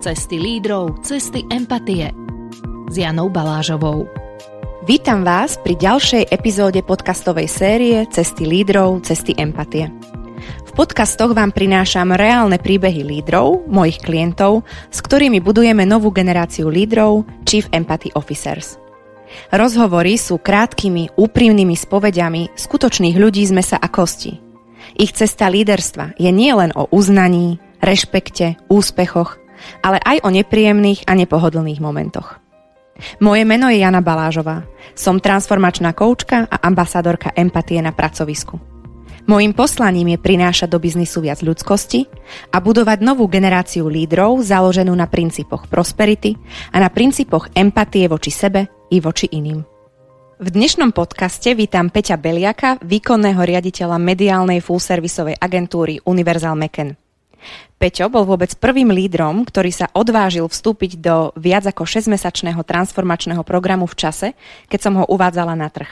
Cesty 0.00 0.40
lídrov, 0.40 1.04
cesty 1.04 1.44
empatie. 1.52 2.08
S 2.88 2.96
Janou 2.96 3.28
Balážovou. 3.28 4.08
Vítam 4.88 5.28
vás 5.28 5.60
pri 5.60 5.76
ďalšej 5.76 6.32
epizóde 6.32 6.80
podcastovej 6.80 7.44
série 7.44 8.08
Cesty 8.08 8.48
lídrov, 8.48 9.04
cesty 9.04 9.36
empatie. 9.36 9.92
V 10.40 10.70
podcastoch 10.72 11.36
vám 11.36 11.52
prinášam 11.52 12.16
reálne 12.16 12.56
príbehy 12.56 13.04
lídrov, 13.04 13.68
mojich 13.68 14.00
klientov, 14.00 14.64
s 14.88 15.04
ktorými 15.04 15.44
budujeme 15.44 15.84
novú 15.84 16.08
generáciu 16.16 16.72
lídrov, 16.72 17.28
Chief 17.44 17.68
Empathy 17.68 18.16
Officers. 18.16 18.80
Rozhovory 19.52 20.16
sú 20.16 20.40
krátkými, 20.40 21.12
úprimnými 21.12 21.76
spovediami 21.76 22.56
skutočných 22.56 23.20
ľudí 23.20 23.44
z 23.44 23.52
mesa 23.52 23.76
a 23.76 23.84
kosti. 23.92 24.40
Ich 24.96 25.12
cesta 25.12 25.52
líderstva 25.52 26.16
je 26.16 26.32
nielen 26.32 26.72
o 26.72 26.88
uznaní, 26.88 27.60
rešpekte, 27.84 28.56
úspechoch, 28.72 29.36
ale 29.80 29.98
aj 30.00 30.24
o 30.24 30.28
nepríjemných 30.30 31.08
a 31.08 31.12
nepohodlných 31.16 31.80
momentoch. 31.80 32.40
Moje 33.20 33.48
meno 33.48 33.72
je 33.72 33.80
Jana 33.80 34.04
Balážová. 34.04 34.68
Som 34.92 35.24
transformačná 35.24 35.96
koučka 35.96 36.44
a 36.44 36.56
ambasadorka 36.60 37.32
empatie 37.32 37.80
na 37.80 37.96
pracovisku. 37.96 38.60
Mojím 39.28 39.52
poslaním 39.52 40.16
je 40.16 40.18
prinášať 40.18 40.68
do 40.72 40.80
biznisu 40.80 41.22
viac 41.22 41.44
ľudskosti 41.44 42.08
a 42.50 42.58
budovať 42.58 43.04
novú 43.04 43.28
generáciu 43.28 43.86
lídrov 43.86 44.42
založenú 44.42 44.90
na 44.96 45.06
princípoch 45.06 45.68
prosperity 45.68 46.34
a 46.72 46.80
na 46.80 46.88
princípoch 46.88 47.52
empatie 47.54 48.08
voči 48.08 48.32
sebe 48.32 48.66
i 48.90 48.98
voči 48.98 49.28
iným. 49.30 49.60
V 50.40 50.48
dnešnom 50.48 50.96
podcaste 50.96 51.52
vítam 51.52 51.92
Peťa 51.92 52.16
Beliaka, 52.16 52.80
výkonného 52.80 53.44
riaditeľa 53.44 54.00
mediálnej 54.00 54.64
full-servisovej 54.64 55.36
agentúry 55.36 56.00
Universal 56.00 56.56
Meken. 56.56 57.09
Peťo 57.80 58.12
bol 58.12 58.28
vôbec 58.28 58.52
prvým 58.60 58.92
lídrom, 58.92 59.48
ktorý 59.48 59.72
sa 59.72 59.88
odvážil 59.96 60.44
vstúpiť 60.44 61.00
do 61.00 61.32
viac 61.40 61.64
ako 61.64 61.88
6-mesačného 61.88 62.60
transformačného 62.60 63.40
programu 63.40 63.88
v 63.88 63.96
čase, 63.96 64.28
keď 64.68 64.80
som 64.80 64.94
ho 65.00 65.08
uvádzala 65.08 65.56
na 65.56 65.72
trh. 65.72 65.88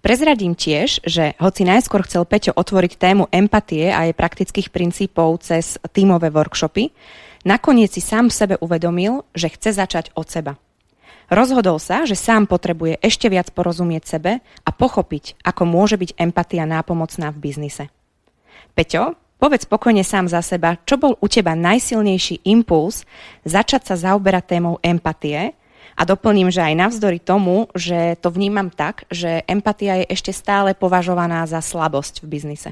Prezradím 0.00 0.56
tiež, 0.56 1.04
že 1.04 1.36
hoci 1.38 1.62
najskôr 1.62 2.02
chcel 2.08 2.24
Peťo 2.24 2.56
otvoriť 2.56 2.92
tému 2.96 3.28
empatie 3.30 3.92
a 3.92 4.08
jej 4.08 4.16
praktických 4.16 4.72
princípov 4.72 5.44
cez 5.44 5.76
tímové 5.92 6.32
workshopy, 6.32 6.90
nakoniec 7.44 7.92
si 7.92 8.02
sám 8.02 8.32
v 8.32 8.38
sebe 8.38 8.54
uvedomil, 8.58 9.22
že 9.36 9.52
chce 9.52 9.76
začať 9.76 10.10
od 10.16 10.26
seba. 10.26 10.52
Rozhodol 11.26 11.82
sa, 11.82 12.06
že 12.06 12.14
sám 12.14 12.46
potrebuje 12.46 13.02
ešte 13.02 13.26
viac 13.26 13.50
porozumieť 13.50 14.06
sebe 14.06 14.38
a 14.42 14.70
pochopiť, 14.70 15.42
ako 15.42 15.62
môže 15.66 15.98
byť 15.98 16.14
empatia 16.22 16.62
nápomocná 16.70 17.34
v 17.34 17.50
biznise. 17.50 17.84
Peťo, 18.78 19.18
Povedz 19.36 19.68
spokojne 19.68 20.00
sám 20.00 20.32
za 20.32 20.40
seba, 20.40 20.80
čo 20.88 20.96
bol 20.96 21.20
u 21.20 21.26
teba 21.28 21.52
najsilnejší 21.52 22.48
impuls 22.48 23.04
začať 23.44 23.92
sa 23.92 23.94
zaoberať 23.94 24.56
témou 24.56 24.80
empatie 24.80 25.52
a 25.92 26.02
doplním, 26.08 26.48
že 26.48 26.64
aj 26.64 26.74
navzdory 26.76 27.20
tomu, 27.20 27.68
že 27.76 28.16
to 28.24 28.32
vnímam 28.32 28.72
tak, 28.72 29.04
že 29.12 29.44
empatia 29.44 30.00
je 30.04 30.12
ešte 30.12 30.32
stále 30.32 30.72
považovaná 30.72 31.44
za 31.44 31.60
slabosť 31.60 32.24
v 32.24 32.26
biznise. 32.32 32.70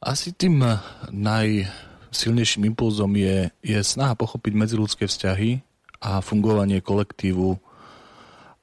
Asi 0.00 0.32
tým 0.32 0.64
najsilnejším 1.12 2.72
impulzom 2.72 3.12
je, 3.16 3.52
je 3.60 3.78
snaha 3.80 4.16
pochopiť 4.16 4.52
medziludské 4.56 5.04
vzťahy 5.04 5.60
a 6.00 6.24
fungovanie 6.24 6.80
kolektívu 6.80 7.56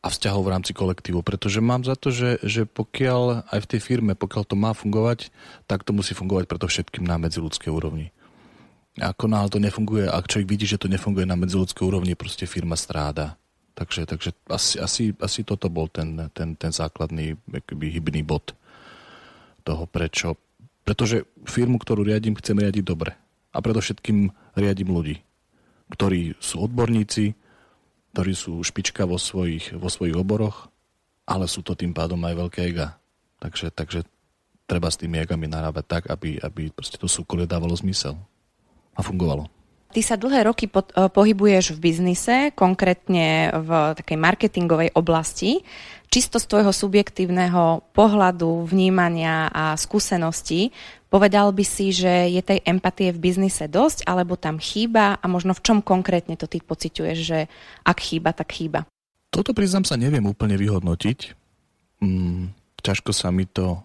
a 0.04 0.12
vzťahov 0.12 0.44
v 0.44 0.52
rámci 0.52 0.76
kolektívu, 0.76 1.23
pretože 1.23 1.64
mám 1.64 1.88
za 1.88 1.96
to, 1.96 2.12
že, 2.12 2.44
že 2.44 2.68
pokiaľ 2.68 3.48
aj 3.48 3.59
v 3.64 3.70
tej 3.72 3.80
firme, 3.80 4.20
pokiaľ 4.20 4.44
to 4.44 4.59
má 4.59 4.76
fungovať, 4.76 5.32
tak 5.64 5.88
to 5.88 5.96
musí 5.96 6.12
fungovať 6.12 6.52
preto 6.52 6.68
všetkým 6.68 7.08
na 7.08 7.16
medziludskej 7.16 7.72
úrovni. 7.72 8.12
Ako 9.00 9.31
náhle 9.31 9.50
to 9.50 9.64
nefunguje, 9.64 10.06
ak 10.06 10.28
človek 10.28 10.52
vidí, 10.52 10.68
že 10.68 10.78
to 10.78 10.92
nefunguje 10.92 11.24
na 11.24 11.40
medziludskej 11.40 11.88
úrovni, 11.88 12.20
proste 12.20 12.44
firma 12.44 12.76
stráda. 12.76 13.40
Takže, 13.74 14.06
takže 14.06 14.38
asi, 14.52 14.78
asi, 14.78 15.03
asi 15.18 15.41
toto 15.41 15.66
bol 15.72 15.90
ten, 15.90 16.30
ten, 16.35 16.53
ten 16.53 16.70
základný 16.70 17.40
akoby, 17.50 17.90
hybný 17.90 18.22
bod 18.22 18.53
toho, 19.66 19.90
prečo. 19.90 20.38
Pretože 20.85 21.25
firmu, 21.47 21.81
ktorú 21.81 22.06
riadím, 22.06 22.38
chcem 22.38 22.59
riadiť 22.59 22.84
dobre. 22.85 23.18
A 23.50 23.58
predovšetkým 23.64 24.30
riadím 24.59 24.94
ľudí, 24.94 25.25
ktorí 25.90 26.38
sú 26.38 26.70
odborníci, 26.70 27.34
ktorí 28.13 28.34
sú 28.38 28.62
špička 28.62 29.09
vo 29.09 29.18
svojich, 29.18 29.74
vo 29.74 29.90
svojich 29.90 30.13
oboroch, 30.13 30.69
ale 31.25 31.50
sú 31.50 31.66
to 31.66 31.74
tým 31.74 31.97
pádom 31.97 32.22
aj 32.22 32.38
veľké 32.38 32.59
ega. 32.69 33.01
Takže, 33.41 33.74
takže 33.74 34.06
treba 34.69 34.88
s 34.88 35.01
tými 35.01 35.18
egami 35.19 35.50
narábať 35.50 35.85
tak, 35.90 36.03
aby, 36.13 36.38
aby 36.40 36.69
proste 36.69 37.02
to 37.02 37.09
súkolie 37.09 37.50
dávalo 37.50 37.73
zmysel 37.73 38.16
a 38.94 39.02
fungovalo. 39.02 39.50
Ty 39.94 40.02
sa 40.02 40.18
dlhé 40.18 40.50
roky 40.50 40.66
po, 40.66 40.81
eh, 40.81 41.06
pohybuješ 41.06 41.78
v 41.78 41.90
biznise, 41.90 42.50
konkrétne 42.57 43.53
v 43.53 43.69
takej 43.94 44.18
marketingovej 44.18 44.90
oblasti. 44.97 45.62
Čisto 46.09 46.38
z 46.38 46.46
tvojho 46.50 46.73
subjektívneho 46.73 47.90
pohľadu, 47.94 48.69
vnímania 48.69 49.50
a 49.50 49.73
skúseností, 49.73 50.69
Povedal 51.13 51.53
by 51.53 51.62
si, 51.62 51.94
že 51.94 52.09
je 52.09 52.41
tej 52.41 52.66
empatie 52.66 53.13
v 53.13 53.22
biznise 53.22 53.69
dosť, 53.69 54.09
alebo 54.09 54.34
tam 54.34 54.57
chýba 54.57 55.22
a 55.22 55.25
možno 55.29 55.53
v 55.53 55.62
čom 55.62 55.78
konkrétne 55.85 56.34
to 56.34 56.50
ty 56.50 56.57
pociťuješ, 56.57 57.18
že 57.22 57.46
ak 57.85 57.97
chýba, 58.01 58.34
tak 58.34 58.50
chýba? 58.50 58.90
Toto 59.29 59.53
priznám 59.53 59.85
sa 59.85 59.94
neviem 59.94 60.25
úplne 60.25 60.57
vyhodnotiť. 60.57 61.38
Mm, 62.02 62.57
ťažko 62.81 63.13
sa 63.13 63.29
mi 63.29 63.46
to 63.46 63.78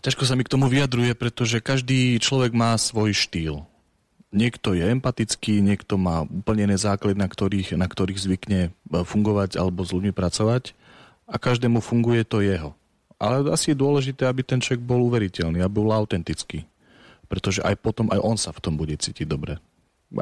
ťažko 0.00 0.24
sa 0.24 0.32
mi 0.32 0.48
k 0.48 0.52
tomu 0.56 0.66
vyjadruje, 0.66 1.12
pretože 1.12 1.60
každý 1.60 2.16
človek 2.18 2.56
má 2.56 2.72
svoj 2.74 3.12
štýl. 3.12 3.68
Niekto 4.32 4.72
je 4.72 4.88
empatický, 4.88 5.60
niekto 5.60 6.00
má 6.00 6.24
úplne 6.24 6.72
iné 6.72 6.80
základy, 6.80 7.20
na 7.20 7.28
ktorých, 7.28 7.76
na 7.76 7.84
ktorých 7.84 8.16
zvykne 8.16 8.60
e, 8.68 8.70
fungovať 9.04 9.60
alebo 9.60 9.84
s 9.84 9.92
ľuďmi 9.92 10.16
pracovať 10.16 10.72
a 11.28 11.36
každému 11.36 11.84
funguje 11.84 12.24
to 12.24 12.40
jeho. 12.40 12.72
Ale 13.22 13.54
asi 13.54 13.70
je 13.70 13.78
dôležité, 13.78 14.26
aby 14.26 14.42
ten 14.42 14.58
človek 14.58 14.82
bol 14.82 14.98
uveriteľný, 15.06 15.62
aby 15.62 15.78
bol 15.78 15.94
autentický. 15.94 16.66
Pretože 17.30 17.62
aj 17.62 17.78
potom, 17.78 18.10
aj 18.10 18.18
on 18.18 18.34
sa 18.34 18.50
v 18.50 18.58
tom 18.58 18.74
bude 18.74 18.98
cítiť 18.98 19.30
dobre. 19.30 19.62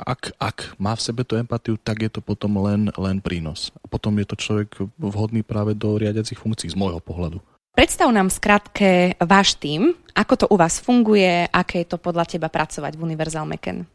Ak, 0.05 0.37
ak 0.37 0.77
má 0.77 0.93
v 0.93 1.03
sebe 1.03 1.25
tú 1.25 1.41
empatiu, 1.41 1.81
tak 1.81 2.05
je 2.05 2.13
to 2.13 2.21
potom 2.21 2.61
len, 2.61 2.93
len 2.95 3.19
prínos. 3.25 3.73
A 3.81 3.89
potom 3.89 4.13
je 4.21 4.29
to 4.29 4.37
človek 4.37 4.85
vhodný 5.01 5.41
práve 5.41 5.73
do 5.73 5.97
riadiacich 5.97 6.37
funkcií 6.37 6.69
z 6.69 6.77
môjho 6.77 7.01
pohľadu. 7.01 7.41
Predstav 7.73 8.13
nám 8.13 8.29
skratke 8.29 9.17
váš 9.17 9.57
tým, 9.57 9.97
ako 10.13 10.35
to 10.37 10.47
u 10.53 10.61
vás 10.61 10.77
funguje, 10.77 11.49
aké 11.49 11.83
je 11.83 11.97
to 11.97 11.99
podľa 11.99 12.29
teba 12.37 12.53
pracovať 12.53 13.01
v 13.01 13.05
Universal 13.09 13.49
Meken. 13.49 13.89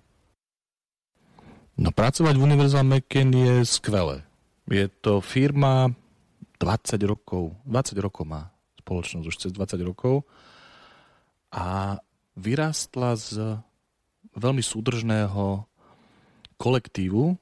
No 1.78 1.94
pracovať 1.94 2.34
v 2.34 2.44
Universal 2.44 2.84
Meken 2.88 3.30
je 3.36 3.56
skvelé. 3.70 4.26
Je 4.66 4.90
to 4.90 5.22
firma 5.22 5.94
20 6.58 6.98
rokov, 7.06 7.54
20 7.70 8.00
rokov 8.02 8.26
má 8.26 8.55
spoločnosť 8.85 9.25
už 9.25 9.35
cez 9.41 9.50
20 9.50 9.81
rokov 9.81 10.29
a 11.50 11.97
vyrástla 12.38 13.18
z 13.18 13.57
veľmi 14.38 14.62
súdržného 14.62 15.66
kolektívu, 16.62 17.34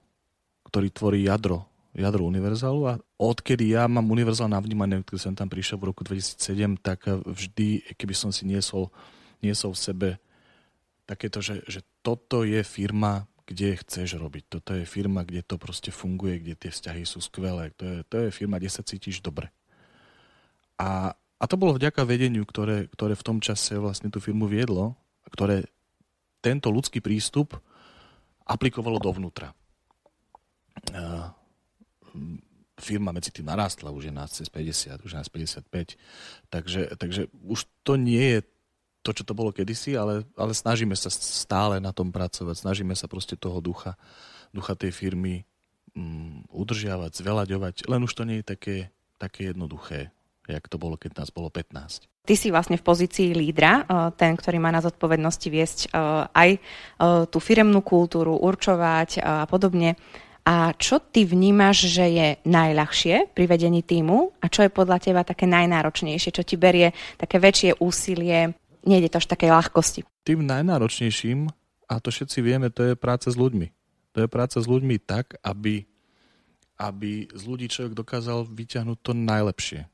ktorý 0.71 0.87
tvorí 0.95 1.19
jadro, 1.27 1.67
jadro 1.91 2.23
univerzálu 2.23 2.81
a 2.87 2.93
odkedy 3.19 3.75
ja 3.75 3.91
mám 3.91 4.07
univerzál 4.07 4.47
na 4.47 4.63
keď 4.63 5.19
som 5.19 5.35
tam 5.35 5.51
prišiel 5.51 5.77
v 5.83 5.91
roku 5.91 6.07
2007, 6.07 6.79
tak 6.79 7.03
vždy, 7.11 7.93
keby 7.99 8.15
som 8.15 8.31
si 8.31 8.47
niesol, 8.47 8.87
niesol 9.43 9.75
v 9.75 9.83
sebe 9.83 10.09
takéto, 11.03 11.43
že, 11.43 11.59
že 11.67 11.83
toto 11.99 12.47
je 12.47 12.63
firma, 12.63 13.27
kde 13.43 13.75
chceš 13.75 14.15
robiť. 14.15 14.43
Toto 14.47 14.71
je 14.71 14.87
firma, 14.87 15.27
kde 15.27 15.43
to 15.43 15.59
proste 15.59 15.91
funguje, 15.91 16.39
kde 16.39 16.55
tie 16.55 16.71
vzťahy 16.71 17.03
sú 17.03 17.19
skvelé. 17.19 17.75
To 17.75 17.83
je, 17.83 17.97
to 18.07 18.15
je 18.23 18.29
firma, 18.31 18.55
kde 18.55 18.71
sa 18.71 18.87
cítiš 18.87 19.19
dobre. 19.19 19.51
A 20.79 21.13
a 21.43 21.47
to 21.49 21.59
bolo 21.59 21.75
vďaka 21.75 22.07
vedeniu, 22.07 22.47
ktoré, 22.47 22.87
ktoré 22.87 23.19
v 23.19 23.27
tom 23.27 23.37
čase 23.43 23.75
vlastne 23.75 24.07
tú 24.07 24.23
firmu 24.23 24.47
viedlo, 24.47 24.95
ktoré 25.27 25.67
tento 26.40 26.72
ľudský 26.72 27.03
prístup 27.03 27.59
aplikovalo 28.47 28.95
dovnútra. 28.95 29.51
Firma 32.79 33.11
medzi 33.11 33.35
tým 33.35 33.51
narástla, 33.51 33.91
už 33.91 34.07
je 34.07 34.13
nás 34.16 34.31
cez 34.31 34.47
50, 34.47 35.03
už 35.03 35.11
je 35.11 35.19
nás 35.19 35.28
55, 35.28 35.99
takže, 36.47 36.81
takže 36.95 37.28
už 37.43 37.67
to 37.84 37.99
nie 37.99 38.39
je 38.39 38.39
to, 39.03 39.11
čo 39.11 39.28
to 39.28 39.35
bolo 39.35 39.51
kedysi, 39.51 39.99
ale, 39.99 40.23
ale 40.39 40.55
snažíme 40.55 40.96
sa 40.96 41.11
stále 41.11 41.84
na 41.84 41.91
tom 41.91 42.07
pracovať, 42.07 42.55
snažíme 42.63 42.96
sa 42.96 43.11
proste 43.11 43.35
toho 43.35 43.59
ducha, 43.59 43.99
ducha 44.55 44.79
tej 44.79 44.96
firmy 44.96 45.43
um, 45.91 46.39
udržiavať, 46.55 47.19
zvelaďovať, 47.19 47.75
len 47.91 48.07
už 48.07 48.16
to 48.16 48.23
nie 48.23 48.39
je 48.39 48.47
také, 48.47 48.78
také 49.19 49.51
jednoduché 49.51 50.16
jak 50.47 50.66
to 50.67 50.75
bolo, 50.75 50.99
keď 50.99 51.23
nás 51.23 51.29
bolo 51.31 51.47
15. 51.47 52.07
Ty 52.23 52.35
si 52.40 52.51
vlastne 52.51 52.79
v 52.79 52.87
pozícii 52.87 53.35
lídra, 53.35 53.84
eh, 53.84 53.84
ten, 54.16 54.35
ktorý 54.35 54.59
má 54.59 54.72
na 54.72 54.84
zodpovednosti 54.84 55.47
viesť 55.47 55.79
eh, 55.87 55.90
aj 56.31 56.49
eh, 56.55 56.59
tú 57.28 57.37
firemnú 57.40 57.84
kultúru, 57.84 58.40
určovať 58.40 59.09
a 59.23 59.43
podobne. 59.47 59.95
A 60.43 60.75
čo 60.75 60.99
ty 60.99 61.23
vnímaš, 61.23 61.87
že 61.87 62.03
je 62.11 62.28
najľahšie 62.43 63.31
pri 63.31 63.45
vedení 63.47 63.79
týmu 63.79 64.35
a 64.43 64.51
čo 64.51 64.67
je 64.67 64.75
podľa 64.75 64.99
teba 64.99 65.23
také 65.23 65.47
najnáročnejšie, 65.47 66.35
čo 66.35 66.43
ti 66.43 66.59
berie 66.59 66.91
také 67.16 67.39
väčšie 67.39 67.79
úsilie, 67.79 68.51
nejde 68.84 69.07
to 69.07 69.23
až 69.23 69.31
takej 69.31 69.55
ľahkosti? 69.55 69.99
Tým 70.28 70.43
najnáročnejším, 70.43 71.47
a 71.87 71.93
to 72.03 72.11
všetci 72.11 72.43
vieme, 72.43 72.67
to 72.67 72.91
je 72.91 72.99
práca 72.99 73.31
s 73.31 73.39
ľuďmi. 73.39 73.72
To 74.13 74.17
je 74.19 74.28
práca 74.28 74.59
s 74.59 74.67
ľuďmi 74.67 74.99
tak, 74.99 75.39
aby, 75.47 75.87
aby 76.75 77.31
z 77.31 77.43
ľudí 77.47 77.72
človek 77.72 77.96
dokázal 77.96 78.43
vyťahnuť 78.43 78.97
to 78.99 79.11
najlepšie. 79.16 79.87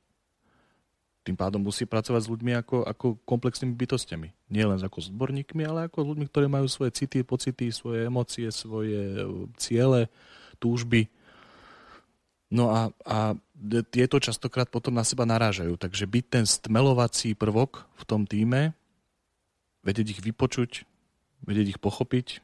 Tým 1.30 1.38
pádom 1.38 1.62
musí 1.62 1.86
pracovať 1.86 2.26
s 2.26 2.32
ľuďmi 2.34 2.58
ako, 2.58 2.90
ako 2.90 3.22
komplexnými 3.22 3.78
bytostiami. 3.78 4.50
Nie 4.50 4.66
len 4.66 4.82
ako 4.82 4.98
s 4.98 5.14
odborníkmi, 5.14 5.62
ale 5.62 5.86
ako 5.86 6.02
s 6.02 6.10
ľuďmi, 6.10 6.26
ktorí 6.26 6.50
majú 6.50 6.66
svoje 6.66 6.98
city, 6.98 7.22
pocity, 7.22 7.70
svoje 7.70 8.10
emócie, 8.10 8.50
svoje 8.50 9.30
ciele, 9.62 10.10
túžby. 10.58 11.06
No 12.50 12.74
a, 12.74 12.90
a 13.06 13.38
tieto 13.94 14.18
častokrát 14.18 14.74
potom 14.74 14.98
na 14.98 15.06
seba 15.06 15.22
narážajú. 15.30 15.78
Takže 15.78 16.10
byť 16.10 16.26
ten 16.34 16.46
stmelovací 16.50 17.38
prvok 17.38 17.86
v 17.94 18.04
tom 18.10 18.26
týme, 18.26 18.74
vedieť 19.86 20.18
ich 20.18 20.22
vypočuť, 20.26 20.90
vedieť 21.46 21.78
ich 21.78 21.80
pochopiť, 21.80 22.42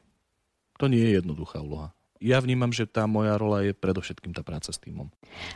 to 0.78 0.86
nie 0.86 1.02
je 1.02 1.18
jednoduchá 1.18 1.58
úloha 1.58 1.90
ja 2.26 2.42
vnímam, 2.42 2.74
že 2.74 2.90
tá 2.90 3.06
moja 3.06 3.38
rola 3.38 3.62
je 3.62 3.70
predovšetkým 3.70 4.34
tá 4.34 4.42
práca 4.42 4.74
s 4.74 4.82
týmom. 4.82 5.06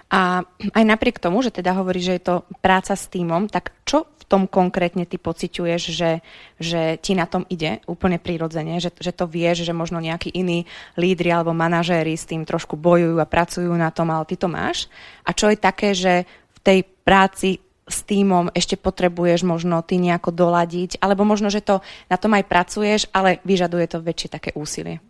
A 0.06 0.46
aj 0.70 0.84
napriek 0.86 1.18
tomu, 1.18 1.42
že 1.42 1.50
teda 1.50 1.74
hovorí, 1.74 1.98
že 1.98 2.14
je 2.14 2.22
to 2.22 2.34
práca 2.62 2.94
s 2.94 3.10
týmom, 3.10 3.50
tak 3.50 3.74
čo 3.82 4.06
v 4.06 4.24
tom 4.30 4.46
konkrétne 4.46 5.02
ty 5.02 5.18
pociťuješ, 5.18 5.82
že, 5.90 6.22
že 6.62 7.02
ti 7.02 7.18
na 7.18 7.26
tom 7.26 7.42
ide 7.50 7.82
úplne 7.90 8.22
prirodzene, 8.22 8.78
že, 8.78 8.94
že 8.94 9.10
to 9.10 9.26
vieš, 9.26 9.66
že 9.66 9.74
možno 9.74 9.98
nejakí 9.98 10.30
iní 10.30 10.62
lídri 10.94 11.34
alebo 11.34 11.50
manažéri 11.50 12.14
s 12.14 12.30
tým 12.30 12.46
trošku 12.46 12.78
bojujú 12.78 13.18
a 13.18 13.26
pracujú 13.26 13.74
na 13.74 13.90
tom, 13.90 14.14
ale 14.14 14.30
ty 14.30 14.38
to 14.38 14.46
máš? 14.46 14.86
A 15.26 15.34
čo 15.34 15.50
je 15.50 15.58
také, 15.58 15.90
že 15.90 16.22
v 16.54 16.58
tej 16.62 16.78
práci 17.02 17.58
s 17.90 18.06
týmom 18.06 18.54
ešte 18.54 18.78
potrebuješ 18.78 19.42
možno 19.42 19.82
ty 19.82 19.98
nejako 19.98 20.30
doladiť, 20.30 21.02
alebo 21.02 21.26
možno, 21.26 21.50
že 21.50 21.58
to 21.58 21.82
na 22.06 22.14
tom 22.14 22.38
aj 22.38 22.46
pracuješ, 22.46 23.10
ale 23.10 23.42
vyžaduje 23.42 23.90
to 23.90 23.98
väčšie 23.98 24.30
také 24.30 24.54
úsilie? 24.54 25.02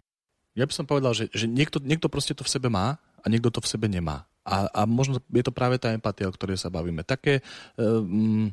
Ja 0.58 0.66
by 0.66 0.72
som 0.74 0.86
povedal, 0.86 1.14
že, 1.14 1.30
že 1.30 1.46
niekto, 1.46 1.78
niekto 1.78 2.10
proste 2.10 2.34
to 2.34 2.42
v 2.42 2.52
sebe 2.52 2.66
má 2.66 2.98
a 3.22 3.26
niekto 3.30 3.52
to 3.54 3.62
v 3.62 3.70
sebe 3.70 3.86
nemá. 3.86 4.26
A, 4.42 4.66
a 4.72 4.80
možno 4.88 5.22
je 5.30 5.44
to 5.44 5.54
práve 5.54 5.78
tá 5.78 5.94
empatia, 5.94 6.26
o 6.26 6.34
ktorej 6.34 6.58
sa 6.58 6.72
bavíme. 6.72 7.06
Také, 7.06 7.44
um, 7.78 8.50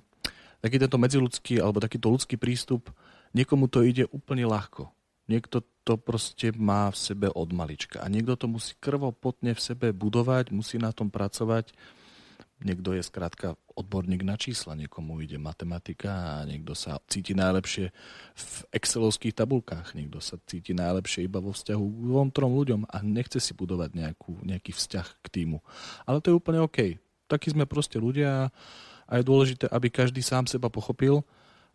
taký 0.62 0.78
tento 0.78 1.00
medziludský 1.00 1.58
alebo 1.58 1.82
takýto 1.82 2.12
ľudský 2.12 2.38
prístup, 2.38 2.94
niekomu 3.34 3.66
to 3.72 3.82
ide 3.82 4.06
úplne 4.14 4.46
ľahko. 4.46 4.92
Niekto 5.28 5.66
to 5.84 5.96
proste 6.00 6.56
má 6.56 6.92
v 6.92 6.98
sebe 7.00 7.28
od 7.32 7.50
malička. 7.56 8.04
A 8.04 8.12
niekto 8.12 8.36
to 8.36 8.48
musí 8.52 8.76
krvopotne 8.80 9.56
v 9.56 9.62
sebe 9.64 9.88
budovať, 9.96 10.52
musí 10.52 10.76
na 10.80 10.92
tom 10.92 11.08
pracovať 11.08 11.72
Niekto 12.58 12.98
je 12.98 13.06
skrátka 13.06 13.54
odborník 13.78 14.26
na 14.26 14.34
čísla, 14.34 14.74
niekomu 14.74 15.22
ide 15.22 15.38
matematika 15.38 16.42
a 16.42 16.50
niekto 16.50 16.74
sa 16.74 16.98
cíti 17.06 17.38
najlepšie 17.38 17.94
v 18.34 18.56
excelovských 18.74 19.38
tabulkách, 19.38 19.94
niekto 19.94 20.18
sa 20.18 20.42
cíti 20.50 20.74
najlepšie 20.74 21.30
iba 21.30 21.38
vo 21.38 21.54
vzťahu 21.54 21.86
k 21.86 21.98
dvom, 22.10 22.34
trom 22.34 22.58
ľuďom 22.58 22.90
a 22.90 22.98
nechce 23.06 23.38
si 23.38 23.54
budovať 23.54 23.94
nejakú, 23.94 24.42
nejaký 24.42 24.74
vzťah 24.74 25.08
k 25.22 25.28
týmu. 25.30 25.62
Ale 26.10 26.18
to 26.18 26.34
je 26.34 26.40
úplne 26.42 26.66
OK. 26.66 26.98
Takí 27.30 27.54
sme 27.54 27.70
proste 27.70 28.02
ľudia 28.02 28.50
a 29.06 29.12
je 29.22 29.24
dôležité, 29.30 29.70
aby 29.70 29.94
každý 29.94 30.26
sám 30.26 30.50
seba 30.50 30.74
pochopil 30.74 31.22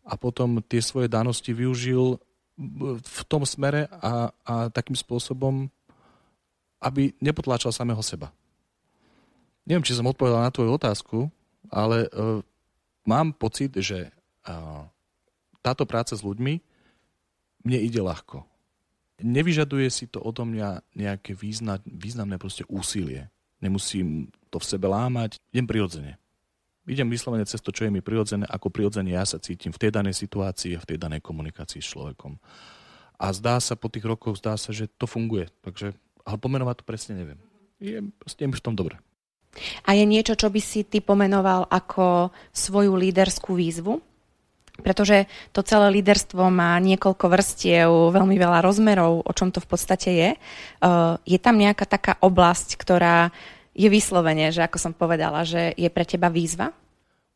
a 0.02 0.18
potom 0.18 0.58
tie 0.66 0.82
svoje 0.82 1.06
danosti 1.06 1.54
využil 1.54 2.18
v 2.98 3.20
tom 3.30 3.46
smere 3.46 3.86
a, 4.02 4.34
a 4.42 4.54
takým 4.66 4.98
spôsobom, 4.98 5.70
aby 6.82 7.14
nepotláčal 7.22 7.70
samého 7.70 8.02
seba 8.02 8.34
neviem, 9.66 9.84
či 9.86 9.96
som 9.96 10.08
odpovedal 10.08 10.42
na 10.42 10.52
tvoju 10.54 10.70
otázku, 10.74 11.18
ale 11.70 12.08
uh, 12.10 12.40
mám 13.06 13.34
pocit, 13.34 13.72
že 13.78 14.10
uh, 14.46 14.86
táto 15.62 15.86
práca 15.86 16.18
s 16.18 16.22
ľuďmi 16.26 16.58
mne 17.62 17.78
ide 17.78 18.02
ľahko. 18.02 18.42
Nevyžaduje 19.22 19.86
si 19.86 20.10
to 20.10 20.18
odo 20.18 20.42
mňa 20.42 20.82
nejaké 20.98 21.38
význam, 21.38 21.78
významné 21.86 22.42
proste 22.42 22.66
úsilie. 22.66 23.30
Nemusím 23.62 24.34
to 24.50 24.58
v 24.58 24.66
sebe 24.66 24.90
lámať. 24.90 25.38
Idem 25.54 25.70
prirodzene. 25.70 26.12
Idem 26.82 27.06
vyslovene 27.06 27.46
cez 27.46 27.62
to, 27.62 27.70
čo 27.70 27.86
je 27.86 27.94
mi 27.94 28.02
prirodzené, 28.02 28.42
ako 28.50 28.74
prirodzene 28.74 29.14
ja 29.14 29.22
sa 29.22 29.38
cítim 29.38 29.70
v 29.70 29.78
tej 29.78 29.94
danej 29.94 30.18
situácii 30.18 30.74
a 30.74 30.82
v 30.82 30.88
tej 30.90 30.98
danej 30.98 31.22
komunikácii 31.22 31.78
s 31.78 31.94
človekom. 31.94 32.42
A 33.22 33.30
zdá 33.30 33.62
sa 33.62 33.78
po 33.78 33.86
tých 33.86 34.02
rokoch, 34.02 34.42
zdá 34.42 34.58
sa, 34.58 34.74
že 34.74 34.90
to 34.98 35.06
funguje. 35.06 35.46
Takže, 35.62 35.94
ale 36.26 36.36
pomenovať 36.42 36.82
to 36.82 36.84
presne 36.84 37.14
neviem. 37.14 37.38
Je, 37.78 38.02
je 38.26 38.46
mi 38.50 38.58
v 38.58 38.66
tom 38.66 38.74
dobre. 38.74 38.98
A 39.84 39.92
je 39.92 40.04
niečo, 40.08 40.32
čo 40.32 40.48
by 40.48 40.60
si 40.60 40.88
ty 40.88 41.04
pomenoval 41.04 41.68
ako 41.68 42.32
svoju 42.50 42.96
líderskú 42.96 43.52
výzvu? 43.52 44.00
Pretože 44.80 45.28
to 45.52 45.60
celé 45.60 45.92
líderstvo 46.00 46.48
má 46.48 46.80
niekoľko 46.80 47.26
vrstiev, 47.28 47.88
veľmi 48.16 48.40
veľa 48.40 48.64
rozmerov, 48.64 49.20
o 49.20 49.32
čom 49.36 49.52
to 49.52 49.60
v 49.60 49.68
podstate 49.68 50.10
je. 50.10 50.30
Uh, 50.80 51.20
je 51.28 51.36
tam 51.36 51.60
nejaká 51.60 51.84
taká 51.84 52.16
oblasť, 52.24 52.80
ktorá 52.80 53.28
je 53.76 53.88
vyslovene, 53.92 54.48
že 54.48 54.64
ako 54.64 54.78
som 54.80 54.92
povedala, 54.96 55.44
že 55.44 55.76
je 55.76 55.88
pre 55.92 56.08
teba 56.08 56.32
výzva? 56.32 56.72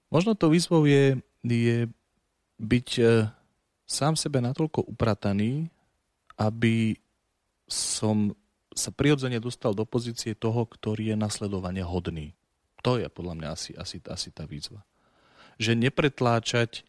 Možno 0.09 0.33
to 0.33 0.49
výzvou 0.49 0.89
je, 0.89 1.21
je 1.45 1.79
byť 2.57 2.89
uh, 3.05 3.29
sám 3.85 4.17
sebe 4.17 4.41
natoľko 4.41 4.89
uprataný, 4.89 5.69
aby 6.41 6.97
som 7.69 8.33
sa 8.77 8.93
prirodzene 8.93 9.41
dostal 9.41 9.73
do 9.73 9.89
pozície 9.89 10.37
toho, 10.37 10.69
ktorý 10.69 11.13
je 11.13 11.17
nasledovane 11.17 11.81
hodný. 11.81 12.37
To 12.85 13.01
je 13.01 13.09
podľa 13.09 13.35
mňa 13.41 13.49
asi, 13.51 13.73
asi, 13.75 13.99
asi 14.05 14.29
tá 14.31 14.45
výzva. 14.45 14.85
Že 15.57 15.81
nepretláčať, 15.81 16.85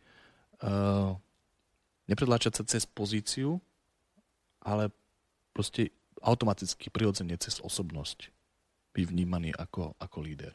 uh, 0.62 1.16
nepretláčať 2.12 2.60
sa 2.60 2.64
cez 2.68 2.84
pozíciu, 2.84 3.64
ale 4.60 4.92
proste 5.56 5.96
automaticky 6.20 6.92
prirodzene 6.92 7.40
cez 7.40 7.64
osobnosť 7.64 8.30
byť 8.92 9.06
vnímaný 9.08 9.56
ako, 9.56 9.96
ako 9.96 10.18
líder. 10.20 10.54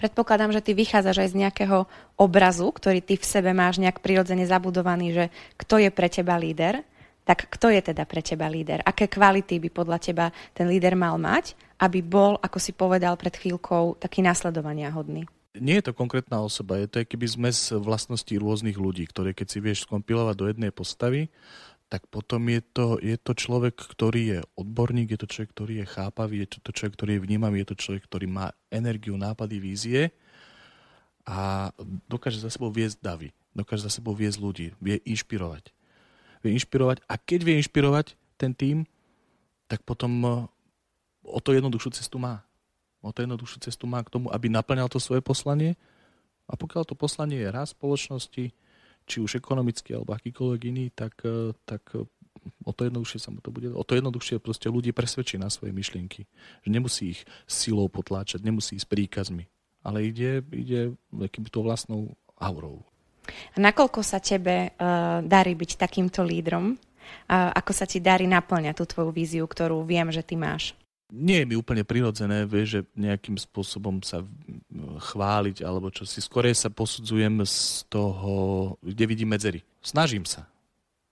Predpokladám, 0.00 0.50
že 0.50 0.64
ty 0.64 0.74
vychádzaš 0.74 1.22
aj 1.22 1.28
z 1.30 1.38
nejakého 1.46 1.78
obrazu, 2.18 2.66
ktorý 2.74 2.98
ty 2.98 3.14
v 3.14 3.22
sebe 3.22 3.54
máš 3.54 3.78
nejak 3.78 4.02
prirodzene 4.02 4.42
zabudovaný, 4.42 5.14
že 5.14 5.24
kto 5.54 5.78
je 5.78 5.90
pre 5.94 6.10
teba 6.10 6.34
líder 6.34 6.82
tak 7.30 7.46
kto 7.46 7.70
je 7.70 7.94
teda 7.94 8.10
pre 8.10 8.26
teba 8.26 8.50
líder? 8.50 8.82
Aké 8.82 9.06
kvality 9.06 9.62
by 9.62 9.70
podľa 9.70 10.02
teba 10.02 10.26
ten 10.50 10.66
líder 10.66 10.98
mal 10.98 11.14
mať, 11.14 11.54
aby 11.78 12.02
bol, 12.02 12.34
ako 12.42 12.58
si 12.58 12.74
povedal 12.74 13.14
pred 13.14 13.30
chvíľkou, 13.30 14.02
taký 14.02 14.18
následovania 14.18 14.90
hodný? 14.90 15.30
Nie 15.54 15.78
je 15.78 15.90
to 15.90 15.94
konkrétna 15.94 16.42
osoba, 16.42 16.82
je 16.82 16.90
to 16.90 17.06
keby 17.06 17.30
zmes 17.30 17.70
vlastností 17.70 18.34
rôznych 18.34 18.74
ľudí, 18.74 19.06
ktoré 19.06 19.30
keď 19.30 19.46
si 19.46 19.62
vieš 19.62 19.86
skompilovať 19.86 20.34
do 20.34 20.46
jednej 20.50 20.74
postavy, 20.74 21.30
tak 21.86 22.10
potom 22.10 22.50
je 22.50 22.62
to, 22.66 22.98
je 22.98 23.14
to 23.14 23.32
človek, 23.38 23.78
ktorý 23.78 24.22
je 24.34 24.38
odborník, 24.58 25.14
je 25.14 25.20
to 25.22 25.30
človek, 25.30 25.50
ktorý 25.54 25.72
je 25.82 25.86
chápavý, 25.86 26.36
je 26.42 26.58
to 26.58 26.70
človek, 26.74 26.94
ktorý 26.98 27.10
je 27.14 27.24
vnímavý, 27.30 27.62
je 27.62 27.68
to 27.70 27.78
človek, 27.78 28.02
ktorý 28.10 28.26
má 28.26 28.50
energiu, 28.74 29.14
nápady, 29.14 29.62
vízie 29.62 30.02
a 31.30 31.70
dokáže 32.10 32.42
za 32.42 32.50
sebou 32.50 32.74
viesť 32.74 32.98
davy, 32.98 33.30
dokáže 33.54 33.86
za 33.86 33.92
sebou 33.94 34.18
viesť 34.18 34.38
ľudí, 34.42 34.66
vie 34.82 34.98
inšpirovať 35.06 35.70
vie 36.40 36.56
inšpirovať 36.56 37.04
a 37.06 37.14
keď 37.20 37.40
vie 37.44 37.54
inšpirovať 37.60 38.16
ten 38.40 38.56
tým, 38.56 38.88
tak 39.68 39.84
potom 39.84 40.12
e, 40.24 40.30
o 41.24 41.38
to 41.38 41.52
jednoduchšiu 41.52 41.94
cestu 42.00 42.16
má. 42.18 42.42
O 43.00 43.12
to 43.12 43.24
jednoduchšiu 43.24 43.64
cestu 43.64 43.84
má 43.88 44.00
k 44.04 44.12
tomu, 44.12 44.28
aby 44.32 44.52
naplňal 44.52 44.88
to 44.88 45.00
svoje 45.00 45.24
poslanie 45.24 45.76
a 46.50 46.58
pokiaľ 46.58 46.82
to 46.88 46.98
poslanie 46.98 47.38
je 47.38 47.48
raz 47.48 47.72
spoločnosti, 47.72 48.52
či 49.06 49.16
už 49.22 49.38
ekonomicky 49.38 49.94
alebo 49.94 50.12
akýkoľvek 50.16 50.60
iný, 50.66 50.90
tak, 50.90 51.22
e, 51.22 51.54
tak 51.64 51.86
e, 51.94 52.04
o 52.66 52.72
to 52.72 52.88
jednoduchšie 52.88 53.18
sa 53.20 53.30
mu 53.30 53.38
to 53.44 53.54
bude, 53.54 53.70
o 53.70 53.84
to 53.86 53.94
jednoduchšie 53.94 54.42
proste 54.42 54.66
ľudí 54.66 54.90
presvedčí 54.90 55.38
na 55.38 55.52
svoje 55.52 55.70
myšlienky. 55.70 56.26
Že 56.66 56.68
nemusí 56.68 57.04
ich 57.14 57.20
silou 57.46 57.86
potláčať, 57.86 58.42
nemusí 58.42 58.74
ísť 58.76 58.88
príkazmi, 58.90 59.44
ale 59.86 60.08
ide, 60.08 60.42
ide 60.50 60.98
keby 61.12 61.48
to 61.52 61.60
vlastnou 61.62 62.18
aurou. 62.40 62.89
A 63.54 63.56
nakoľko 63.58 64.00
sa 64.00 64.18
tebe 64.22 64.74
uh, 64.74 65.24
darí 65.24 65.52
byť 65.56 65.70
takýmto 65.80 66.22
lídrom? 66.22 66.74
Uh, 67.26 67.50
ako 67.54 67.72
sa 67.74 67.86
ti 67.86 67.98
darí 67.98 68.30
naplňať 68.30 68.74
tú 68.78 68.84
tvoju 68.86 69.10
víziu, 69.10 69.44
ktorú 69.46 69.82
viem, 69.82 70.10
že 70.14 70.22
ty 70.22 70.38
máš? 70.38 70.78
Nie 71.10 71.42
je 71.42 71.48
mi 71.50 71.58
úplne 71.58 71.82
prirodzené, 71.82 72.46
vieš, 72.46 72.66
že 72.70 72.80
nejakým 72.94 73.34
spôsobom 73.34 73.98
sa 73.98 74.22
chváliť 75.10 75.66
alebo 75.66 75.90
čo 75.90 76.06
si. 76.06 76.22
Skorej 76.22 76.54
sa 76.54 76.70
posudzujem 76.70 77.42
z 77.42 77.82
toho, 77.90 78.32
kde 78.78 79.04
vidím 79.10 79.34
medzery. 79.34 79.66
Snažím 79.82 80.22
sa. 80.22 80.46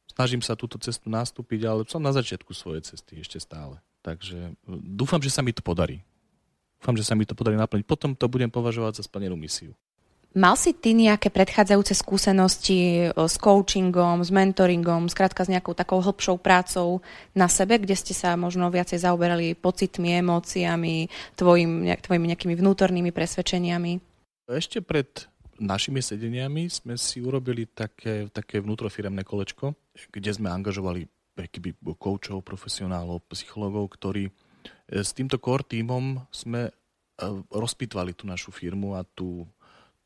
Snažím 0.06 0.38
sa 0.38 0.54
túto 0.54 0.78
cestu 0.78 1.10
nastúpiť, 1.10 1.66
ale 1.66 1.82
som 1.90 1.98
na 1.98 2.14
začiatku 2.14 2.54
svojej 2.54 2.86
cesty 2.86 3.18
ešte 3.18 3.42
stále. 3.42 3.82
Takže 4.06 4.54
dúfam, 4.70 5.18
že 5.18 5.34
sa 5.34 5.42
mi 5.42 5.50
to 5.50 5.66
podarí. 5.66 5.98
Dúfam, 6.78 6.94
že 6.94 7.02
sa 7.02 7.18
mi 7.18 7.26
to 7.26 7.34
podarí 7.34 7.58
naplniť. 7.58 7.82
Potom 7.82 8.14
to 8.14 8.30
budem 8.30 8.54
považovať 8.54 9.02
za 9.02 9.06
splnenú 9.06 9.34
misiu. 9.34 9.74
Mal 10.38 10.54
si 10.54 10.70
ty 10.70 10.94
nejaké 10.94 11.34
predchádzajúce 11.34 11.98
skúsenosti 11.98 13.10
s 13.10 13.34
coachingom, 13.42 14.22
s 14.22 14.30
mentoringom, 14.30 15.10
skrátka 15.10 15.42
s 15.42 15.50
nejakou 15.50 15.74
takou 15.74 15.98
hĺbšou 15.98 16.38
prácou 16.38 17.02
na 17.34 17.50
sebe, 17.50 17.82
kde 17.82 17.98
ste 17.98 18.14
sa 18.14 18.38
možno 18.38 18.70
viacej 18.70 19.02
zaoberali 19.02 19.58
pocitmi, 19.58 20.14
emóciami, 20.22 21.10
tvojim, 21.34 21.90
tvojimi 21.90 22.26
nejakými 22.30 22.54
vnútornými 22.54 23.10
presvedčeniami? 23.10 23.98
Ešte 24.46 24.78
pred 24.78 25.26
našimi 25.58 25.98
sedeniami 25.98 26.70
sme 26.70 26.94
si 26.94 27.18
urobili 27.18 27.66
také, 27.66 28.30
také 28.30 28.62
vnútrofiremné 28.62 29.26
kolečko, 29.26 29.74
kde 30.14 30.30
sme 30.30 30.54
angažovali 30.54 31.10
keby 31.34 31.74
koučov, 31.98 32.46
profesionálov, 32.46 33.26
psychologov, 33.34 33.90
ktorí 33.90 34.30
s 34.86 35.10
týmto 35.18 35.42
core 35.42 35.66
týmom 35.66 36.22
sme 36.30 36.70
rozpitvali 37.50 38.14
tú 38.14 38.30
našu 38.30 38.54
firmu 38.54 38.94
a 38.94 39.02
tú, 39.02 39.42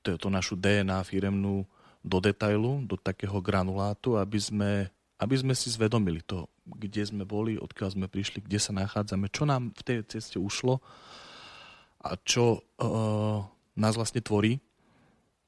to, 0.02 0.26
našu 0.28 0.59
DNA 0.59 1.06
firemnú 1.06 1.62
do 2.02 2.18
detailu, 2.18 2.82
do 2.82 2.99
takého 2.99 3.38
granulátu, 3.38 4.18
aby 4.18 4.38
sme, 4.42 4.90
aby 5.23 5.35
sme 5.38 5.54
si 5.54 5.71
zvedomili 5.71 6.18
to, 6.26 6.50
kde 6.66 7.02
sme 7.06 7.23
boli, 7.23 7.54
odkiaľ 7.54 7.94
sme 7.94 8.06
prišli, 8.11 8.42
kde 8.42 8.59
sa 8.59 8.75
nachádzame, 8.75 9.30
čo 9.30 9.47
nám 9.47 9.71
v 9.71 9.82
tej 9.87 9.97
ceste 10.11 10.37
ušlo 10.42 10.82
a 12.02 12.18
čo 12.26 12.59
uh, 12.59 13.47
nás 13.78 13.94
vlastne 13.94 14.18
tvorí. 14.18 14.59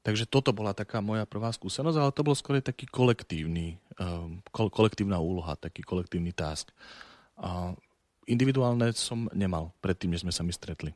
Takže 0.05 0.29
toto 0.29 0.55
bola 0.55 0.71
taká 0.71 1.01
moja 1.01 1.27
prvá 1.27 1.51
skúsenosť, 1.51 1.97
ale 1.97 2.15
to 2.15 2.23
bol 2.23 2.37
skôr 2.37 2.61
taký 2.61 2.87
kolektívny, 2.87 3.81
um, 3.99 4.39
kolektívna 4.53 5.19
úloha, 5.19 5.59
taký 5.59 5.83
kolektívny 5.83 6.31
task. 6.31 6.71
Uh, 7.35 7.75
individuálne 8.29 8.93
som 8.95 9.27
nemal 9.35 9.75
predtým, 9.81 10.13
než 10.13 10.23
sme 10.23 10.31
sa 10.31 10.45
mi 10.45 10.53
stretli. 10.53 10.95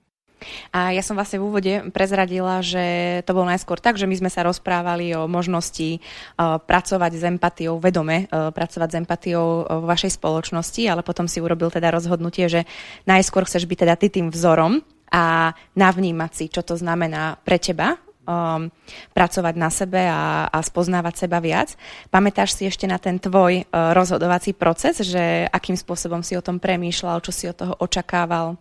A 0.72 0.96
ja 0.96 1.04
som 1.04 1.18
vlastne 1.18 1.40
v 1.40 1.48
úvode 1.48 1.74
prezradila, 1.92 2.64
že 2.64 3.20
to 3.28 3.36
bolo 3.36 3.50
najskôr 3.50 3.80
tak, 3.80 4.00
že 4.00 4.08
my 4.08 4.16
sme 4.16 4.30
sa 4.32 4.46
rozprávali 4.48 5.12
o 5.16 5.28
možnosti 5.28 6.00
uh, 6.00 6.58
pracovať 6.60 7.12
s 7.16 7.24
empatiou, 7.24 7.78
vedome 7.78 8.28
uh, 8.30 8.50
pracovať 8.50 8.90
s 8.90 9.00
empatiou 9.00 9.46
uh, 9.46 9.84
v 9.84 9.86
vašej 9.86 10.16
spoločnosti, 10.16 10.82
ale 10.88 11.02
potom 11.04 11.28
si 11.28 11.44
urobil 11.44 11.72
teda 11.72 11.92
rozhodnutie, 11.92 12.48
že 12.48 12.62
najskôr 13.06 13.44
chceš 13.46 13.68
byť 13.68 13.78
teda 13.86 13.96
ty 14.00 14.08
tým 14.08 14.32
vzorom 14.32 14.82
a 15.10 15.58
navnímať 15.74 16.32
si, 16.32 16.46
čo 16.48 16.62
to 16.62 16.78
znamená 16.78 17.42
pre 17.42 17.58
teba 17.58 17.98
um, 18.30 18.70
pracovať 19.18 19.56
na 19.58 19.70
sebe 19.74 20.02
a, 20.06 20.46
a 20.48 20.58
spoznávať 20.62 21.26
seba 21.26 21.42
viac. 21.42 21.74
Pamätáš 22.14 22.54
si 22.54 22.70
ešte 22.70 22.86
na 22.86 23.02
ten 23.02 23.18
tvoj 23.18 23.66
uh, 23.66 23.92
rozhodovací 23.98 24.54
proces, 24.54 25.02
že 25.02 25.50
akým 25.50 25.74
spôsobom 25.74 26.22
si 26.22 26.38
o 26.38 26.46
tom 26.46 26.62
premýšľal, 26.62 27.26
čo 27.26 27.34
si 27.34 27.50
od 27.50 27.58
toho 27.58 27.74
očakával? 27.82 28.56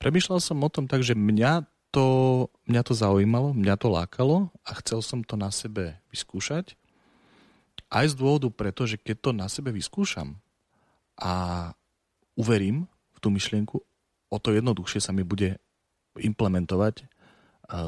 Premýšľal 0.00 0.40
som 0.40 0.64
o 0.64 0.72
tom 0.72 0.88
tak, 0.88 1.04
že 1.04 1.12
mňa 1.12 1.68
to, 1.92 2.48
mňa 2.64 2.82
to 2.88 2.96
zaujímalo, 2.96 3.52
mňa 3.52 3.76
to 3.76 3.92
lákalo 3.92 4.48
a 4.64 4.70
chcel 4.80 5.04
som 5.04 5.20
to 5.20 5.36
na 5.36 5.52
sebe 5.52 6.00
vyskúšať. 6.08 6.72
Aj 7.92 8.06
z 8.08 8.16
dôvodu 8.16 8.48
preto, 8.48 8.88
že 8.88 8.96
keď 8.96 9.16
to 9.20 9.30
na 9.36 9.50
sebe 9.52 9.74
vyskúšam 9.74 10.40
a 11.20 11.32
uverím 12.32 12.88
v 13.12 13.18
tú 13.20 13.28
myšlienku, 13.28 13.76
o 14.30 14.36
to 14.38 14.56
jednoduchšie 14.56 15.04
sa 15.04 15.12
mi 15.12 15.26
bude 15.26 15.60
implementovať 16.16 17.02
e, 17.02 17.04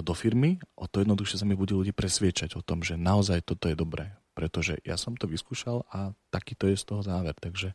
do 0.02 0.12
firmy, 0.12 0.58
o 0.76 0.90
to 0.90 1.00
jednoduchšie 1.00 1.40
sa 1.40 1.46
mi 1.48 1.56
bude 1.56 1.72
ľudí 1.72 1.94
presviečať 1.94 2.58
o 2.58 2.62
tom, 2.66 2.84
že 2.84 3.00
naozaj 3.00 3.46
toto 3.46 3.70
je 3.70 3.78
dobré. 3.78 4.12
Pretože 4.36 4.82
ja 4.84 4.98
som 4.98 5.16
to 5.16 5.30
vyskúšal 5.30 5.88
a 5.88 6.12
takýto 6.28 6.68
je 6.68 6.76
z 6.76 6.84
toho 6.84 7.00
záver. 7.00 7.36
Takže 7.38 7.72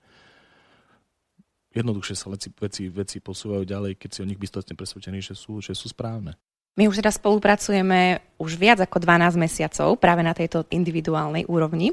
jednoduchšie 1.75 2.15
sa 2.15 2.27
veci, 2.31 2.50
veci, 2.53 2.83
veci 2.88 3.17
posúvajú 3.19 3.63
ďalej, 3.67 4.00
keď 4.00 4.09
si 4.12 4.19
o 4.24 4.29
nich 4.29 4.39
bytostne 4.39 4.77
presvedčení, 4.77 5.19
že 5.19 5.33
sú, 5.36 5.59
že 5.59 5.75
sú 5.75 5.91
správne. 5.91 6.38
My 6.77 6.86
už 6.86 7.01
teda 7.01 7.09
spolupracujeme 7.09 8.21
už 8.38 8.53
viac 8.62 8.77
ako 8.77 9.01
12 9.01 9.33
mesiacov 9.33 9.97
práve 9.97 10.21
na 10.21 10.38
tejto 10.38 10.69
individuálnej 10.69 11.50
úrovni. 11.50 11.89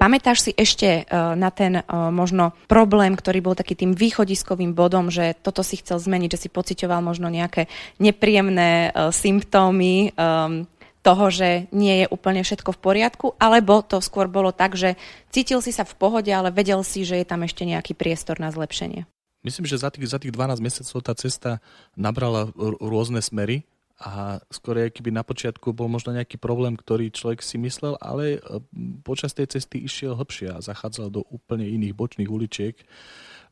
Pamätáš 0.00 0.48
si 0.48 0.52
ešte 0.56 1.04
e, 1.04 1.12
na 1.12 1.52
ten 1.52 1.80
e, 1.80 1.82
možno 1.92 2.56
problém, 2.64 3.12
ktorý 3.12 3.44
bol 3.44 3.52
taký 3.52 3.76
tým 3.76 3.92
východiskovým 3.92 4.72
bodom, 4.72 5.12
že 5.12 5.36
toto 5.36 5.60
si 5.60 5.76
chcel 5.76 6.00
zmeniť, 6.00 6.32
že 6.32 6.42
si 6.44 6.48
pocitoval 6.48 7.04
možno 7.04 7.28
nejaké 7.28 7.68
nepríjemné 8.00 8.88
e, 8.88 9.12
symptómy 9.12 10.16
toho, 11.06 11.30
že 11.30 11.70
nie 11.70 12.02
je 12.02 12.06
úplne 12.10 12.42
všetko 12.42 12.74
v 12.74 12.82
poriadku, 12.82 13.26
alebo 13.38 13.86
to 13.86 14.02
skôr 14.02 14.26
bolo 14.26 14.50
tak, 14.50 14.74
že 14.74 14.98
cítil 15.30 15.62
si 15.62 15.70
sa 15.70 15.86
v 15.86 15.94
pohode, 15.94 16.34
ale 16.34 16.50
vedel 16.50 16.82
si, 16.82 17.06
že 17.06 17.22
je 17.22 17.26
tam 17.26 17.46
ešte 17.46 17.62
nejaký 17.62 17.94
priestor 17.94 18.42
na 18.42 18.50
zlepšenie? 18.50 19.06
Myslím, 19.46 19.70
že 19.70 19.78
za 19.78 19.94
tých, 19.94 20.10
za 20.10 20.18
tých 20.18 20.34
12 20.34 20.58
mesiacov 20.58 20.98
tá 21.06 21.14
cesta 21.14 21.62
nabrala 21.94 22.50
rôzne 22.82 23.22
smery 23.22 23.62
a 24.02 24.42
skôr 24.50 24.90
keby 24.90 25.14
na 25.14 25.22
počiatku 25.22 25.70
bol 25.70 25.86
možno 25.86 26.10
nejaký 26.10 26.36
problém, 26.36 26.74
ktorý 26.74 27.14
človek 27.14 27.40
si 27.40 27.56
myslel, 27.56 27.94
ale 28.02 28.36
e, 28.36 28.38
počas 29.06 29.32
tej 29.32 29.56
cesty 29.56 29.80
išiel 29.86 30.18
hlbšie 30.18 30.52
a 30.52 30.60
zachádzal 30.60 31.08
do 31.08 31.22
úplne 31.32 31.64
iných 31.64 31.96
bočných 31.96 32.28
uličiek, 32.28 32.76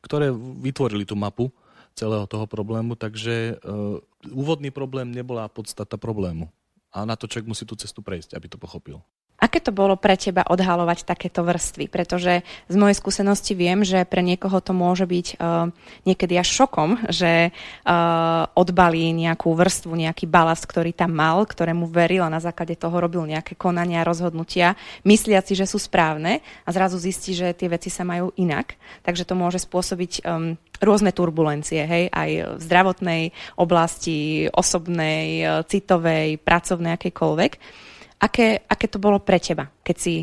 ktoré 0.03 0.29
vytvorili 0.35 1.07
tú 1.07 1.17
mapu 1.17 1.49
celého 1.95 2.27
toho 2.27 2.43
problému, 2.43 2.99
takže 2.99 3.55
uh, 3.55 3.97
úvodný 4.27 4.67
problém 4.67 5.15
nebola 5.15 5.47
podstata 5.47 5.95
problému. 5.95 6.51
A 6.95 7.03
na 7.03 7.19
to 7.19 7.27
človek 7.27 7.51
musí 7.51 7.67
tú 7.67 7.75
cestu 7.75 7.99
prejsť, 7.99 8.39
aby 8.39 8.47
to 8.47 8.55
pochopil. 8.55 9.03
Aké 9.45 9.61
to 9.61 9.69
bolo 9.69 9.93
pre 9.93 10.17
teba 10.17 10.41
odhalovať 10.41 11.05
takéto 11.05 11.45
vrstvy? 11.45 11.85
Pretože 11.85 12.41
z 12.65 12.75
mojej 12.81 12.97
skúsenosti 12.97 13.53
viem, 13.53 13.85
že 13.85 14.01
pre 14.01 14.25
niekoho 14.25 14.57
to 14.57 14.73
môže 14.73 15.05
byť 15.05 15.37
uh, 15.37 15.69
niekedy 16.09 16.33
až 16.33 16.49
šokom, 16.49 17.13
že 17.13 17.53
uh, 17.53 18.49
odbalí 18.57 19.13
nejakú 19.13 19.53
vrstvu, 19.53 19.93
nejaký 19.93 20.25
balast, 20.25 20.65
ktorý 20.65 20.97
tam 20.97 21.13
mal, 21.13 21.45
ktorému 21.45 21.85
veril 21.85 22.25
a 22.25 22.33
na 22.33 22.41
základe 22.41 22.73
toho 22.73 22.97
robil 22.97 23.21
nejaké 23.29 23.53
konania, 23.53 24.01
rozhodnutia, 24.01 24.73
mysliaci, 25.05 25.53
že 25.53 25.69
sú 25.69 25.77
správne 25.77 26.41
a 26.65 26.69
zrazu 26.73 26.97
zistí, 26.97 27.37
že 27.37 27.53
tie 27.53 27.69
veci 27.69 27.93
sa 27.93 28.01
majú 28.01 28.33
inak. 28.41 28.73
Takže 29.05 29.29
to 29.29 29.37
môže 29.37 29.61
spôsobiť 29.61 30.25
um, 30.25 30.57
rôzne 30.81 31.13
turbulencie, 31.13 31.85
hej, 31.85 32.09
aj 32.09 32.57
v 32.57 32.61
zdravotnej 32.65 33.21
oblasti, 33.61 34.49
osobnej, 34.49 35.45
citovej, 35.69 36.41
pracovnej, 36.41 36.97
akejkoľvek. 36.97 37.84
Aké, 38.19 38.63
aké 38.65 38.87
to 38.87 38.97
bolo 38.97 39.19
pre 39.19 39.37
teba, 39.37 39.67
keď 39.83 39.97
si 39.99 40.15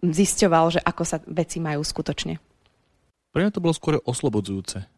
zisťoval, 0.00 0.78
že 0.78 0.80
ako 0.80 1.02
sa 1.04 1.20
veci 1.28 1.60
majú 1.60 1.84
skutočne? 1.84 2.40
Pre 3.32 3.40
mňa 3.44 3.52
to 3.52 3.60
bolo 3.64 3.76
skôr 3.76 4.00
oslobodzujúce. 4.00 4.88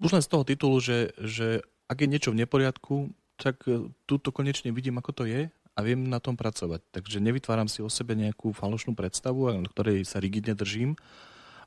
Už 0.00 0.10
len 0.16 0.24
z 0.24 0.30
toho 0.32 0.44
titulu, 0.44 0.80
že, 0.80 1.12
že 1.20 1.60
ak 1.88 2.00
je 2.00 2.08
niečo 2.08 2.32
v 2.32 2.40
neporiadku, 2.44 3.12
tak 3.36 3.64
e, 3.68 3.92
túto 4.08 4.32
konečne 4.32 4.72
vidím, 4.72 4.96
ako 4.98 5.12
to 5.12 5.24
je 5.28 5.52
a 5.52 5.78
viem 5.84 6.06
na 6.06 6.22
tom 6.22 6.38
pracovať. 6.38 6.80
Takže 6.94 7.20
nevytváram 7.20 7.68
si 7.68 7.84
o 7.84 7.92
sebe 7.92 8.16
nejakú 8.16 8.54
falošnú 8.56 8.96
predstavu, 8.96 9.52
na 9.60 9.68
ktorej 9.68 10.06
sa 10.06 10.22
rigidne 10.22 10.56
držím, 10.56 10.96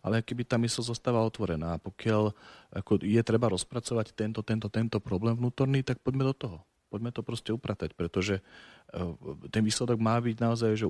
ale 0.01 0.23
keby 0.23 0.47
tá 0.47 0.55
mysl 0.57 0.81
zostáva 0.81 1.21
otvorená. 1.21 1.77
A 1.77 1.81
pokiaľ 1.81 2.31
ako 2.71 3.03
je 3.03 3.21
treba 3.21 3.51
rozpracovať 3.51 4.15
tento, 4.15 4.41
tento, 4.41 4.67
tento 4.71 4.97
problém 5.03 5.35
vnútorný, 5.35 5.83
tak 5.83 5.99
poďme 6.01 6.31
do 6.31 6.35
toho 6.35 6.57
poďme 6.87 7.11
to 7.11 7.21
proste 7.21 7.51
upratať, 7.51 7.93
pretože 7.93 8.39
e, 8.39 8.41
ten 9.51 9.63
výsledok 9.63 9.99
má 9.99 10.17
byť 10.19 10.37
naozaj, 10.39 10.71
že 10.79 10.87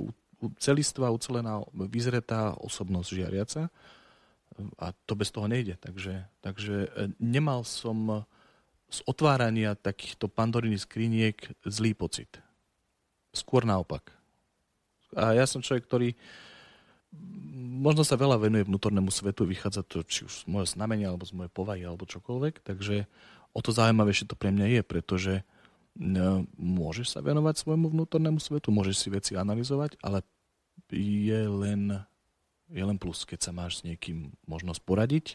celistvá, 0.61 1.09
ucelená, 1.09 1.65
vyzretá 1.73 2.53
osobnosť 2.61 3.09
žiariaca 3.09 3.73
a 4.77 4.85
to 5.05 5.13
bez 5.17 5.33
toho 5.33 5.49
nejde. 5.49 5.77
Takže, 5.81 6.25
takže 6.41 6.75
e, 6.87 6.89
nemal 7.17 7.65
som 7.65 8.25
z 8.87 9.03
otvárania 9.03 9.75
takýchto 9.75 10.31
pandoríny 10.31 10.79
skriniek 10.79 11.35
zlý 11.67 11.91
pocit. 11.91 12.39
Skôr 13.35 13.67
naopak. 13.67 14.15
A 15.15 15.35
ja 15.35 15.43
som 15.43 15.59
človek, 15.59 15.83
ktorý 15.87 16.09
možno 17.77 18.03
sa 18.03 18.19
veľa 18.19 18.39
venuje 18.39 18.67
vnútornému 18.67 19.11
svetu, 19.11 19.47
vychádza 19.47 19.83
to 19.83 20.03
či 20.03 20.27
už 20.27 20.33
z 20.33 20.45
môjho 20.47 20.67
znamenia, 20.67 21.11
alebo 21.11 21.27
z 21.27 21.35
mojej 21.35 21.51
povahy, 21.51 21.83
alebo 21.83 22.09
čokoľvek, 22.09 22.63
takže 22.63 23.07
o 23.55 23.59
to 23.63 23.71
zaujímavejšie 23.71 24.27
to 24.27 24.35
pre 24.35 24.51
mňa 24.51 24.79
je, 24.79 24.81
pretože 24.83 25.33
môžeš 26.57 27.17
sa 27.17 27.19
venovať 27.25 27.65
svojmu 27.65 27.89
vnútornému 27.89 28.37
svetu, 28.37 28.69
môžeš 28.69 28.95
si 29.01 29.07
veci 29.09 29.33
analyzovať, 29.33 29.97
ale 30.05 30.21
je 30.93 31.41
len, 31.49 32.05
je 32.69 32.83
len 32.85 32.97
plus, 33.01 33.25
keď 33.25 33.49
sa 33.49 33.51
máš 33.51 33.81
s 33.81 33.85
niekým 33.85 34.31
možnosť 34.45 34.81
poradiť, 34.85 35.25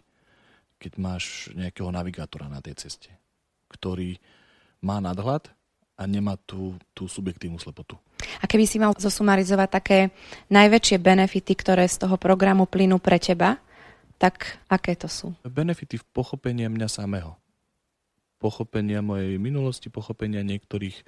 keď 0.78 0.92
máš 0.98 1.50
nejakého 1.54 1.90
navigátora 1.90 2.46
na 2.46 2.62
tej 2.62 2.78
ceste, 2.78 3.10
ktorý 3.70 4.18
má 4.82 5.02
nadhľad 5.02 5.50
a 5.98 6.02
nemá 6.06 6.38
tú, 6.46 6.78
tú 6.94 7.06
subjektívnu 7.06 7.58
slepotu. 7.58 7.98
A 8.42 8.46
keby 8.46 8.64
si 8.66 8.78
mal 8.78 8.94
zosumarizovať 8.94 9.68
také 9.70 9.98
najväčšie 10.50 10.98
benefity, 11.02 11.52
ktoré 11.58 11.86
z 11.86 12.06
toho 12.06 12.14
programu 12.18 12.66
plynú 12.70 13.02
pre 13.02 13.18
teba, 13.18 13.58
tak 14.18 14.62
aké 14.70 14.94
to 14.94 15.10
sú? 15.10 15.34
Benefity 15.42 15.98
v 15.98 16.06
pochopení 16.14 16.70
mňa 16.70 16.86
samého 16.86 17.41
pochopenia 18.42 18.98
mojej 18.98 19.38
minulosti, 19.38 19.86
pochopenia 19.86 20.42
niektorých 20.42 21.06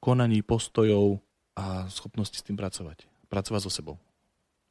konaní, 0.00 0.40
postojov 0.40 1.20
a 1.52 1.84
schopnosti 1.92 2.40
s 2.40 2.46
tým 2.46 2.56
pracovať. 2.56 3.04
Pracovať 3.28 3.60
so 3.60 3.70
sebou. 3.70 3.96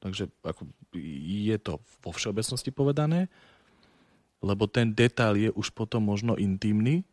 Takže 0.02 0.34
ako 0.42 0.66
je 0.98 1.58
to 1.62 1.78
vo 2.02 2.10
všeobecnosti 2.10 2.74
povedané, 2.74 3.30
lebo 4.42 4.66
ten 4.66 4.96
detail 4.96 5.38
je 5.38 5.52
už 5.54 5.76
potom 5.76 6.02
možno 6.02 6.34
intimný 6.40 7.06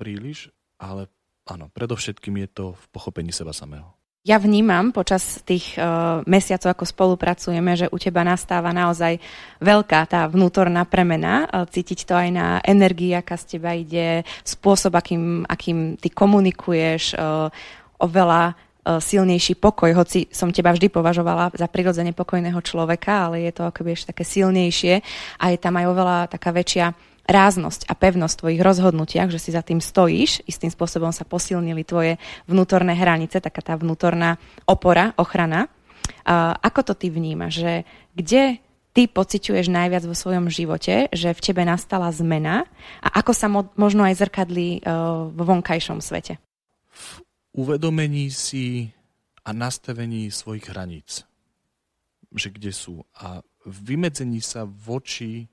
príliš, 0.00 0.48
ale 0.80 1.10
áno, 1.44 1.68
predovšetkým 1.74 2.40
je 2.46 2.48
to 2.48 2.64
v 2.72 2.84
pochopení 2.94 3.34
seba 3.34 3.52
samého. 3.52 3.99
Ja 4.20 4.36
vnímam 4.36 4.92
počas 4.92 5.40
tých 5.48 5.80
uh, 5.80 6.20
mesiacov, 6.28 6.76
ako 6.76 6.84
spolupracujeme, 6.84 7.72
že 7.72 7.88
u 7.88 7.96
teba 7.96 8.20
nastáva 8.20 8.68
naozaj 8.68 9.16
veľká 9.64 10.04
tá 10.04 10.28
vnútorná 10.28 10.84
premena. 10.84 11.48
Uh, 11.48 11.64
cítiť 11.64 12.04
to 12.04 12.12
aj 12.12 12.28
na 12.28 12.60
energii, 12.60 13.16
aká 13.16 13.40
z 13.40 13.56
teba 13.56 13.72
ide, 13.72 14.28
spôsob, 14.44 14.92
akým, 14.92 15.48
akým 15.48 15.96
ty 15.96 16.12
komunikuješ, 16.12 17.16
uh, 17.16 17.48
oveľa 17.96 18.60
silnejší 18.80 19.60
pokoj, 19.60 19.92
hoci 19.92 20.32
som 20.32 20.48
teba 20.48 20.72
vždy 20.72 20.88
považovala 20.88 21.52
za 21.52 21.68
prirodzene 21.68 22.16
pokojného 22.16 22.56
človeka, 22.64 23.28
ale 23.28 23.44
je 23.44 23.52
to 23.52 23.68
akoby 23.68 23.92
ešte 23.92 24.16
také 24.16 24.24
silnejšie 24.24 25.04
a 25.36 25.44
je 25.52 25.58
tam 25.60 25.76
aj 25.76 25.84
oveľa 25.84 26.18
taká 26.32 26.48
väčšia 26.48 26.88
ráznosť 27.30 27.86
a 27.86 27.94
pevnosť 27.94 28.34
v 28.34 28.40
tvojich 28.42 28.62
rozhodnutiach, 28.66 29.30
že 29.30 29.38
si 29.38 29.54
za 29.54 29.62
tým 29.62 29.78
stojíš, 29.78 30.42
istým 30.50 30.68
spôsobom 30.68 31.14
sa 31.14 31.22
posilnili 31.22 31.86
tvoje 31.86 32.18
vnútorné 32.50 32.98
hranice, 32.98 33.38
taká 33.38 33.62
tá 33.62 33.74
vnútorná 33.78 34.36
opora, 34.66 35.14
ochrana. 35.14 35.70
Uh, 36.26 36.58
ako 36.58 36.90
to 36.90 36.94
ty 36.98 37.08
vnímaš, 37.08 37.62
že 37.62 37.72
kde 38.18 38.58
ty 38.90 39.06
pociťuješ 39.06 39.70
najviac 39.70 40.02
vo 40.02 40.18
svojom 40.18 40.50
živote, 40.50 41.06
že 41.14 41.30
v 41.30 41.40
tebe 41.40 41.62
nastala 41.62 42.10
zmena 42.10 42.66
a 42.98 43.22
ako 43.22 43.32
sa 43.32 43.46
mo- 43.46 43.70
možno 43.78 44.02
aj 44.02 44.18
zrkadlí 44.18 44.82
uh, 44.82 45.30
vo 45.30 45.44
vonkajšom 45.46 46.02
svete? 46.02 46.42
V 46.90 47.22
uvedomení 47.54 48.34
si 48.34 48.90
a 49.46 49.54
nastavení 49.54 50.28
svojich 50.28 50.66
hraníc, 50.68 51.24
že 52.34 52.50
kde 52.50 52.74
sú 52.74 53.06
a 53.14 53.40
vymedzení 53.64 54.42
sa 54.42 54.66
voči 54.66 55.46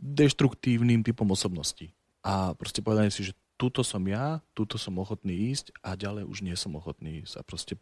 deštruktívnym 0.00 1.04
typom 1.04 1.28
osobnosti. 1.30 1.92
A 2.24 2.56
proste 2.56 2.80
povedanie 2.80 3.12
si, 3.12 3.26
že 3.26 3.36
túto 3.60 3.84
som 3.84 4.02
ja, 4.08 4.40
túto 4.56 4.80
som 4.80 4.96
ochotný 4.98 5.52
ísť 5.52 5.76
a 5.84 5.94
ďalej 5.94 6.24
už 6.26 6.38
nie 6.42 6.56
som 6.56 6.74
ochotný 6.74 7.22
ísť. 7.22 7.34
A 7.38 7.42
proste, 7.46 7.74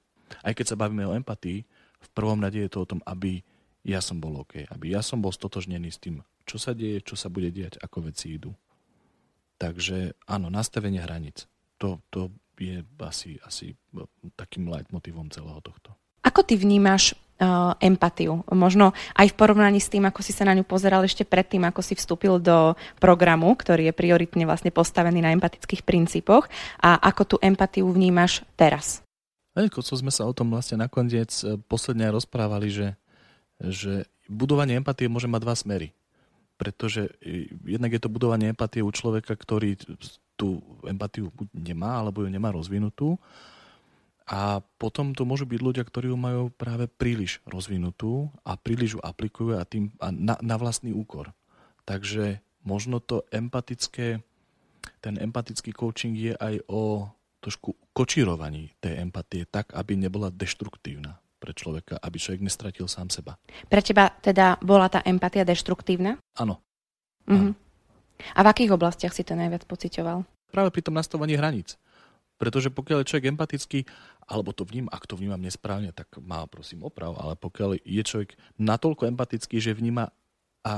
aj 0.42 0.52
keď 0.58 0.74
sa 0.74 0.80
bavíme 0.80 1.06
o 1.06 1.16
empatii, 1.16 1.64
v 2.02 2.08
prvom 2.12 2.42
rade 2.42 2.58
je 2.58 2.70
to 2.70 2.82
o 2.82 2.88
tom, 2.88 3.00
aby 3.06 3.40
ja 3.82 4.02
som 4.02 4.18
bol 4.18 4.42
OK, 4.42 4.66
aby 4.66 4.94
ja 4.94 5.02
som 5.02 5.22
bol 5.22 5.34
stotožnený 5.34 5.90
s 5.90 5.98
tým, 6.02 6.22
čo 6.46 6.58
sa 6.58 6.74
deje, 6.74 7.02
čo 7.02 7.14
sa 7.14 7.30
bude 7.30 7.50
diať, 7.50 7.78
ako 7.82 8.10
veci 8.10 8.34
idú. 8.38 8.54
Takže 9.58 10.18
áno, 10.26 10.50
nastavenie 10.50 10.98
hraníc. 10.98 11.46
To, 11.78 12.02
to 12.10 12.30
je 12.58 12.82
asi, 13.02 13.38
asi 13.42 13.74
takým 14.38 14.70
leitmotivom 14.70 15.30
celého 15.30 15.58
tohto. 15.62 15.94
Ako 16.22 16.46
ty 16.46 16.54
vnímaš 16.54 17.18
uh, 17.42 17.74
empatiu. 17.82 18.46
Možno 18.54 18.94
aj 19.18 19.34
v 19.34 19.38
porovnaní 19.38 19.82
s 19.82 19.90
tým, 19.90 20.06
ako 20.06 20.22
si 20.22 20.30
sa 20.30 20.46
na 20.46 20.54
ňu 20.54 20.62
pozeral 20.62 21.02
ešte 21.02 21.26
predtým, 21.26 21.66
ako 21.66 21.82
si 21.82 21.98
vstúpil 21.98 22.38
do 22.38 22.78
programu, 23.02 23.50
ktorý 23.58 23.90
je 23.90 23.98
prioritne 23.98 24.46
vlastne 24.46 24.70
postavený 24.70 25.18
na 25.18 25.34
empatických 25.34 25.82
princípoch 25.82 26.46
a 26.78 27.02
ako 27.02 27.22
tú 27.26 27.36
empatiu 27.42 27.90
vnímaš 27.90 28.46
teraz. 28.54 29.02
Ako 29.52 29.84
co 29.84 29.94
sme 29.98 30.08
sa 30.08 30.24
o 30.24 30.32
tom 30.32 30.48
vlastne 30.48 30.80
nakoniec 30.80 31.28
e, 31.44 31.60
posledne 31.68 32.08
rozprávali, 32.08 32.72
že, 32.72 32.88
že 33.60 34.08
budovanie 34.24 34.80
empatie 34.80 35.12
môže 35.12 35.28
mať 35.28 35.40
dva 35.44 35.52
smery. 35.52 35.88
Pretože 36.56 37.12
e, 37.20 37.52
jednak 37.68 37.92
je 37.92 38.00
to 38.00 38.08
budovanie 38.08 38.56
empatie 38.56 38.80
u 38.80 38.88
človeka, 38.88 39.36
ktorý 39.36 39.76
tú 40.40 40.64
empatiu 40.88 41.28
nemá, 41.52 42.00
alebo 42.00 42.24
ju 42.24 42.32
nemá 42.32 42.48
rozvinutú. 42.48 43.20
A 44.26 44.62
potom 44.78 45.12
to 45.12 45.26
môžu 45.26 45.44
byť 45.44 45.60
ľudia, 45.60 45.84
ktorí 45.84 46.10
ju 46.10 46.18
majú 46.18 46.48
práve 46.54 46.86
príliš 46.86 47.42
rozvinutú 47.44 48.30
a 48.46 48.54
príliš 48.54 48.98
ju 48.98 49.00
aplikujú 49.02 49.58
a 49.58 49.66
tým 49.66 49.90
a 49.98 50.14
na, 50.14 50.38
na 50.38 50.56
vlastný 50.56 50.94
úkor. 50.94 51.34
Takže 51.82 52.38
možno 52.62 53.02
to 53.02 53.26
empatické, 53.34 54.22
ten 55.02 55.14
empatický 55.18 55.74
coaching 55.74 56.14
je 56.14 56.32
aj 56.38 56.62
o 56.70 57.10
trošku 57.42 57.74
kočírovaní 57.90 58.70
tej 58.78 59.02
empatie 59.02 59.42
tak, 59.50 59.74
aby 59.74 59.98
nebola 59.98 60.30
deštruktívna 60.30 61.18
pre 61.42 61.50
človeka, 61.50 61.98
aby 61.98 62.16
človek 62.22 62.46
nestratil 62.46 62.86
sám 62.86 63.10
seba. 63.10 63.34
Pre 63.66 63.82
teba 63.82 64.14
teda 64.22 64.62
bola 64.62 64.86
tá 64.86 65.02
empatia 65.02 65.42
deštruktívna? 65.42 66.22
Áno. 66.38 66.62
Mhm. 67.26 67.58
A 68.38 68.40
v 68.46 68.50
akých 68.54 68.78
oblastiach 68.78 69.10
si 69.10 69.26
to 69.26 69.34
najviac 69.34 69.66
pocitoval? 69.66 70.22
Práve 70.54 70.70
pri 70.70 70.86
tom 70.86 70.94
nastavovaní 70.94 71.34
hraníc. 71.34 71.74
Pretože 72.42 72.74
pokiaľ 72.74 73.06
je 73.06 73.10
človek 73.14 73.30
empatický, 73.30 73.86
alebo 74.26 74.50
to 74.50 74.66
vním, 74.66 74.90
ak 74.90 75.06
to 75.06 75.14
vnímam 75.14 75.38
nesprávne, 75.38 75.94
tak 75.94 76.10
má 76.18 76.42
prosím 76.50 76.82
oprav, 76.82 77.14
ale 77.14 77.38
pokiaľ 77.38 77.78
je 77.86 78.02
človek 78.02 78.34
natoľko 78.58 79.06
empatický, 79.14 79.62
že 79.62 79.70
vníma 79.70 80.10
a 80.62 80.74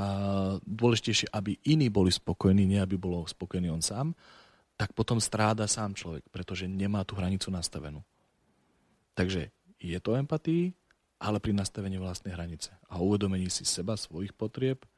dôležitejšie, 0.65 1.29
aby 1.29 1.61
iní 1.69 1.93
boli 1.93 2.09
spokojní, 2.09 2.65
nie 2.65 2.81
aby 2.81 2.97
bol 2.97 3.25
spokojný 3.29 3.69
on 3.69 3.85
sám, 3.85 4.17
tak 4.81 4.97
potom 4.97 5.21
stráda 5.21 5.69
sám 5.69 5.93
človek, 5.93 6.25
pretože 6.33 6.65
nemá 6.65 7.05
tú 7.05 7.21
hranicu 7.21 7.53
nastavenú. 7.53 8.01
Takže 9.13 9.53
je 9.77 9.99
to 10.01 10.17
empatii, 10.17 10.73
ale 11.21 11.37
pri 11.37 11.53
nastavení 11.53 12.01
vlastnej 12.01 12.33
hranice 12.33 12.73
a 12.89 12.97
uvedomení 12.97 13.53
si 13.53 13.69
seba, 13.69 13.97
svojich 13.97 14.33
potrieb 14.33 14.89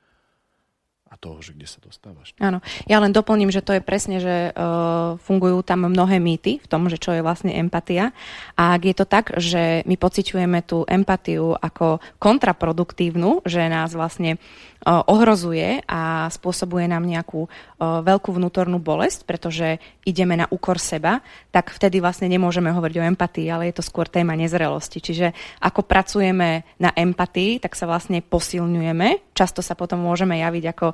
a 1.07 1.15
toho, 1.15 1.39
že 1.39 1.55
kde 1.55 1.71
sa 1.71 1.79
dostávaš. 1.79 2.35
Áno, 2.43 2.59
ja 2.91 2.99
len 2.99 3.15
doplním, 3.15 3.55
že 3.55 3.63
to 3.63 3.79
je 3.79 3.83
presne, 3.83 4.19
že 4.19 4.51
uh, 4.51 5.15
fungujú 5.23 5.63
tam 5.63 5.87
mnohé 5.87 6.19
mýty 6.19 6.59
v 6.59 6.67
tom, 6.67 6.91
že 6.91 6.99
čo 6.99 7.15
je 7.15 7.23
vlastne 7.23 7.55
empatia. 7.55 8.11
A 8.59 8.75
ak 8.75 8.83
je 8.83 8.95
to 8.99 9.07
tak, 9.07 9.31
že 9.39 9.87
my 9.87 9.95
pociťujeme 9.95 10.67
tú 10.67 10.83
empatiu 10.91 11.55
ako 11.55 12.03
kontraproduktívnu, 12.19 13.47
že 13.47 13.71
nás 13.71 13.95
vlastne 13.95 14.43
ohrozuje 14.87 15.83
a 15.91 16.31
spôsobuje 16.31 16.87
nám 16.87 17.03
nejakú 17.03 17.51
veľkú 17.83 18.31
vnútornú 18.31 18.79
bolesť, 18.79 19.27
pretože 19.27 19.83
ideme 20.07 20.39
na 20.39 20.47
úkor 20.47 20.79
seba, 20.79 21.19
tak 21.51 21.75
vtedy 21.75 21.99
vlastne 21.99 22.31
nemôžeme 22.31 22.71
hovoriť 22.71 22.97
o 23.03 23.07
empatii, 23.11 23.51
ale 23.51 23.69
je 23.69 23.83
to 23.83 23.85
skôr 23.85 24.07
téma 24.07 24.39
nezrelosti. 24.39 25.03
Čiže 25.03 25.35
ako 25.59 25.83
pracujeme 25.83 26.63
na 26.79 26.95
empatii, 26.95 27.59
tak 27.59 27.75
sa 27.75 27.91
vlastne 27.91 28.23
posilňujeme. 28.23 29.35
Často 29.35 29.59
sa 29.61 29.75
potom 29.75 30.07
môžeme 30.07 30.39
javiť 30.39 30.65
ako 30.71 30.87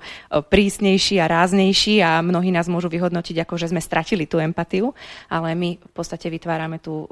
prísnejší 0.48 1.20
a 1.20 1.28
ráznejší 1.28 2.00
a 2.00 2.24
mnohí 2.24 2.48
nás 2.48 2.72
môžu 2.72 2.88
vyhodnotiť 2.88 3.44
ako, 3.44 3.60
že 3.60 3.68
sme 3.68 3.84
stratili 3.84 4.24
tú 4.24 4.40
empatiu, 4.40 4.96
ale 5.28 5.52
my 5.52 5.76
v 5.76 5.92
podstate 5.92 6.32
vytvárame 6.32 6.80
tú 6.80 7.04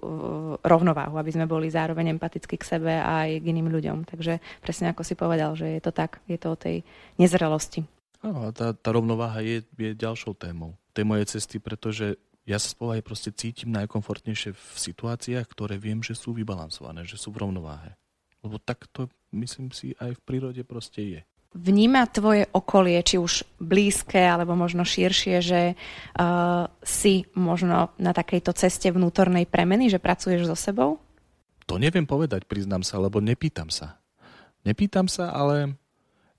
rovnováhu, 0.64 1.20
aby 1.20 1.30
sme 1.30 1.44
boli 1.44 1.68
zároveň 1.68 2.16
empatickí 2.16 2.56
k 2.56 2.64
sebe 2.64 2.96
a 2.96 3.28
aj 3.28 3.44
k 3.44 3.48
iným 3.52 3.68
ľuďom. 3.68 4.08
Takže 4.08 4.40
presne 4.64 4.96
ako 4.96 5.04
si 5.04 5.14
povedal, 5.14 5.52
že 5.54 5.76
je 5.76 5.82
to 5.84 5.92
tak, 5.92 6.24
je 6.24 6.40
to 6.40 6.54
o 6.54 6.58
tej 6.58 6.69
tej 6.70 6.78
nezrelosti. 7.18 7.82
Áno, 8.22 8.54
tá, 8.54 8.70
tá 8.70 8.88
rovnováha 8.94 9.42
je, 9.42 9.66
je 9.74 9.90
ďalšou 9.98 10.38
témou 10.38 10.78
tej 10.94 11.04
mojej 11.06 11.26
cesty, 11.26 11.58
pretože 11.58 12.18
ja 12.44 12.58
sa 12.58 12.72
spolu 12.72 12.98
aj 12.98 13.06
proste 13.06 13.30
cítim 13.30 13.70
najkomfortnejšie 13.74 14.50
v 14.52 14.64
situáciách, 14.76 15.46
ktoré 15.46 15.78
viem, 15.78 16.02
že 16.02 16.18
sú 16.18 16.34
vybalansované, 16.34 17.06
že 17.06 17.14
sú 17.14 17.30
v 17.30 17.46
rovnováhe. 17.46 17.94
Lebo 18.40 18.58
tak 18.58 18.88
to, 18.90 19.06
myslím 19.30 19.70
si, 19.70 19.94
aj 20.00 20.16
v 20.16 20.24
prírode 20.24 20.62
proste 20.64 21.00
je. 21.00 21.20
Vníma 21.50 22.06
tvoje 22.14 22.46
okolie, 22.54 23.02
či 23.02 23.18
už 23.18 23.42
blízke, 23.58 24.22
alebo 24.22 24.54
možno 24.54 24.86
širšie, 24.86 25.36
že 25.42 25.60
uh, 25.74 26.70
si 26.78 27.26
možno 27.34 27.90
na 27.98 28.14
takejto 28.14 28.54
ceste 28.54 28.86
vnútornej 28.86 29.50
premeny, 29.50 29.90
že 29.90 29.98
pracuješ 29.98 30.46
so 30.46 30.54
sebou? 30.54 31.02
To 31.66 31.74
neviem 31.78 32.06
povedať, 32.06 32.46
priznám 32.46 32.86
sa, 32.86 33.02
lebo 33.02 33.18
nepýtam 33.18 33.66
sa. 33.66 33.98
Nepýtam 34.62 35.10
sa, 35.10 35.34
ale 35.34 35.74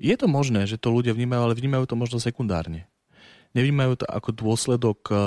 je 0.01 0.15
to 0.17 0.25
možné, 0.25 0.65
že 0.65 0.81
to 0.81 0.89
ľudia 0.89 1.13
vnímajú, 1.13 1.41
ale 1.45 1.53
vnímajú 1.53 1.85
to 1.85 1.93
možno 1.93 2.17
sekundárne. 2.17 2.89
Nevnímajú 3.53 4.01
to 4.01 4.05
ako 4.07 4.31
dôsledok 4.33 4.99
uh, 5.11 5.19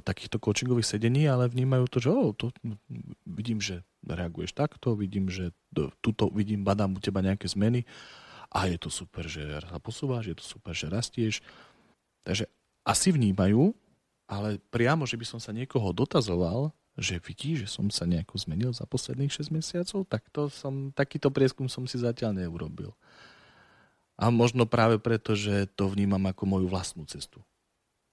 takýchto 0.00 0.38
coachingových 0.38 0.96
sedení, 0.96 1.26
ale 1.28 1.50
vnímajú 1.50 1.84
to, 1.90 1.98
že 1.98 2.08
oh, 2.08 2.32
to, 2.32 2.54
vidím, 3.26 3.58
že 3.58 3.82
reaguješ 4.06 4.54
takto, 4.54 4.94
vidím, 4.94 5.28
že 5.28 5.50
tuto 6.00 6.30
vidím, 6.30 6.62
badám 6.62 6.96
u 6.96 7.00
teba 7.02 7.20
nejaké 7.20 7.50
zmeny 7.50 7.82
a 8.54 8.70
je 8.70 8.78
to 8.78 8.88
super, 8.88 9.26
že 9.26 9.42
sa 9.60 9.82
posúvaš, 9.82 10.30
je 10.30 10.36
to 10.38 10.46
super, 10.46 10.72
že 10.72 10.86
rastieš. 10.86 11.42
Takže 12.22 12.46
asi 12.86 13.10
vnímajú, 13.10 13.74
ale 14.30 14.62
priamo, 14.70 15.02
že 15.02 15.18
by 15.18 15.26
som 15.26 15.40
sa 15.42 15.50
niekoho 15.50 15.90
dotazoval, 15.90 16.70
že 16.96 17.20
vidí, 17.20 17.58
že 17.60 17.68
som 17.68 17.90
sa 17.92 18.08
nejako 18.08 18.40
zmenil 18.40 18.70
za 18.72 18.88
posledných 18.88 19.28
6 19.28 19.52
mesiacov, 19.52 20.08
tak 20.08 20.24
to 20.32 20.48
som, 20.48 20.94
takýto 20.96 21.28
prieskum 21.28 21.68
som 21.68 21.84
si 21.84 22.00
zatiaľ 22.00 22.32
neurobil. 22.32 22.94
A 24.16 24.32
možno 24.32 24.64
práve 24.64 24.96
preto, 24.96 25.36
že 25.36 25.68
to 25.76 25.92
vnímam 25.92 26.24
ako 26.24 26.42
moju 26.48 26.66
vlastnú 26.72 27.04
cestu. 27.04 27.44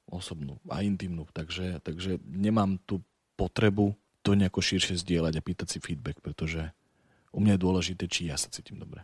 Osobnú 0.07 0.59
a 0.67 0.83
intimnú. 0.83 1.23
Takže, 1.31 1.79
takže 1.79 2.19
nemám 2.27 2.75
tú 2.83 2.99
potrebu 3.39 3.95
to 4.23 4.35
nejako 4.35 4.59
širšie 4.63 4.99
zdieľať 4.99 5.33
a 5.39 5.45
pýtať 5.45 5.67
si 5.67 5.77
feedback, 5.79 6.19
pretože 6.19 6.71
u 7.31 7.39
mňa 7.39 7.55
je 7.55 7.63
dôležité, 7.63 8.03
či 8.07 8.31
ja 8.31 8.39
sa 8.39 8.51
cítim 8.51 8.79
dobre. 8.79 9.03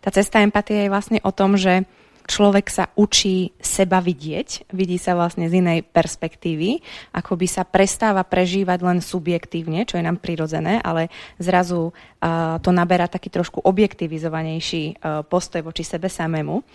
Tá 0.00 0.08
cesta 0.08 0.40
empatie 0.40 0.86
je 0.86 0.92
vlastne 0.92 1.18
o 1.22 1.30
tom, 1.34 1.58
že 1.58 1.84
človek 2.26 2.66
sa 2.68 2.90
učí 2.98 3.54
seba 3.62 4.02
vidieť, 4.02 4.74
vidí 4.74 4.98
sa 4.98 5.14
vlastne 5.14 5.46
z 5.46 5.62
inej 5.62 5.86
perspektívy, 5.86 6.82
ako 7.14 7.38
by 7.38 7.46
sa 7.46 7.62
prestáva 7.62 8.26
prežívať 8.26 8.82
len 8.82 8.98
subjektívne, 8.98 9.86
čo 9.86 9.96
je 9.96 10.04
nám 10.04 10.18
prirodzené, 10.18 10.82
ale 10.82 11.08
zrazu 11.38 11.94
to 12.60 12.70
naberá 12.74 13.06
taký 13.06 13.30
trošku 13.30 13.62
objektivizovanejší 13.62 14.98
postoj 15.30 15.62
voči 15.62 15.86
sebe 15.86 16.10
samému. 16.10 16.66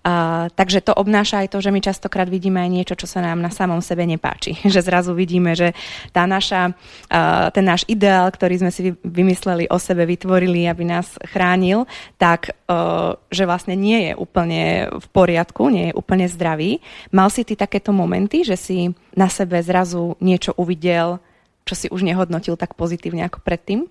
Takže 0.00 0.80
to 0.80 0.96
obnáša 0.96 1.44
aj 1.44 1.52
to, 1.52 1.58
že 1.60 1.68
my 1.68 1.80
častokrát 1.84 2.24
vidíme 2.24 2.56
aj 2.56 2.70
niečo, 2.72 2.94
čo 2.96 3.04
sa 3.04 3.20
nám 3.20 3.44
na 3.44 3.52
samom 3.52 3.84
sebe 3.84 4.08
nepáči. 4.08 4.56
Že 4.72 4.80
zrazu 4.80 5.12
vidíme, 5.12 5.52
že 5.52 5.76
tá 6.14 6.24
naša, 6.24 6.72
uh, 6.72 7.52
ten 7.52 7.64
náš 7.68 7.84
ideál, 7.84 8.32
ktorý 8.32 8.64
sme 8.64 8.72
si 8.72 8.96
vymysleli 9.04 9.68
o 9.68 9.76
sebe, 9.76 10.08
vytvorili, 10.08 10.64
aby 10.64 10.88
nás 10.88 11.20
chránil, 11.28 11.84
tak 12.16 12.56
uh, 12.70 13.12
že 13.28 13.44
vlastne 13.44 13.76
nie 13.76 14.08
je 14.08 14.12
úplne 14.16 14.88
v 14.88 15.06
poriadku, 15.12 15.68
nie 15.68 15.92
je 15.92 15.96
úplne 15.98 16.24
zdravý. 16.32 16.80
Mal 17.12 17.28
si 17.28 17.44
ty 17.44 17.52
takéto 17.52 17.92
momenty, 17.92 18.40
že 18.40 18.56
si 18.56 18.96
na 19.12 19.28
sebe 19.28 19.60
zrazu 19.60 20.16
niečo 20.24 20.56
uvidel, 20.56 21.20
čo 21.68 21.74
si 21.76 21.86
už 21.92 22.08
nehodnotil 22.08 22.56
tak 22.56 22.72
pozitívne 22.72 23.28
ako 23.28 23.44
predtým? 23.44 23.84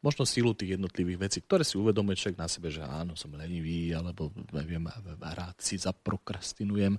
Možno 0.00 0.24
sílu 0.24 0.56
tých 0.56 0.80
jednotlivých 0.80 1.28
vecí, 1.28 1.38
ktoré 1.44 1.60
si 1.60 1.76
uvedomuje 1.76 2.16
človek 2.16 2.40
na 2.40 2.48
sebe, 2.48 2.72
že 2.72 2.80
áno, 2.80 3.12
som 3.12 3.28
lenivý, 3.36 3.92
alebo 3.92 4.32
neviem, 4.56 4.80
rád 5.20 5.60
si 5.60 5.76
zaprokrastinujem. 5.76 6.96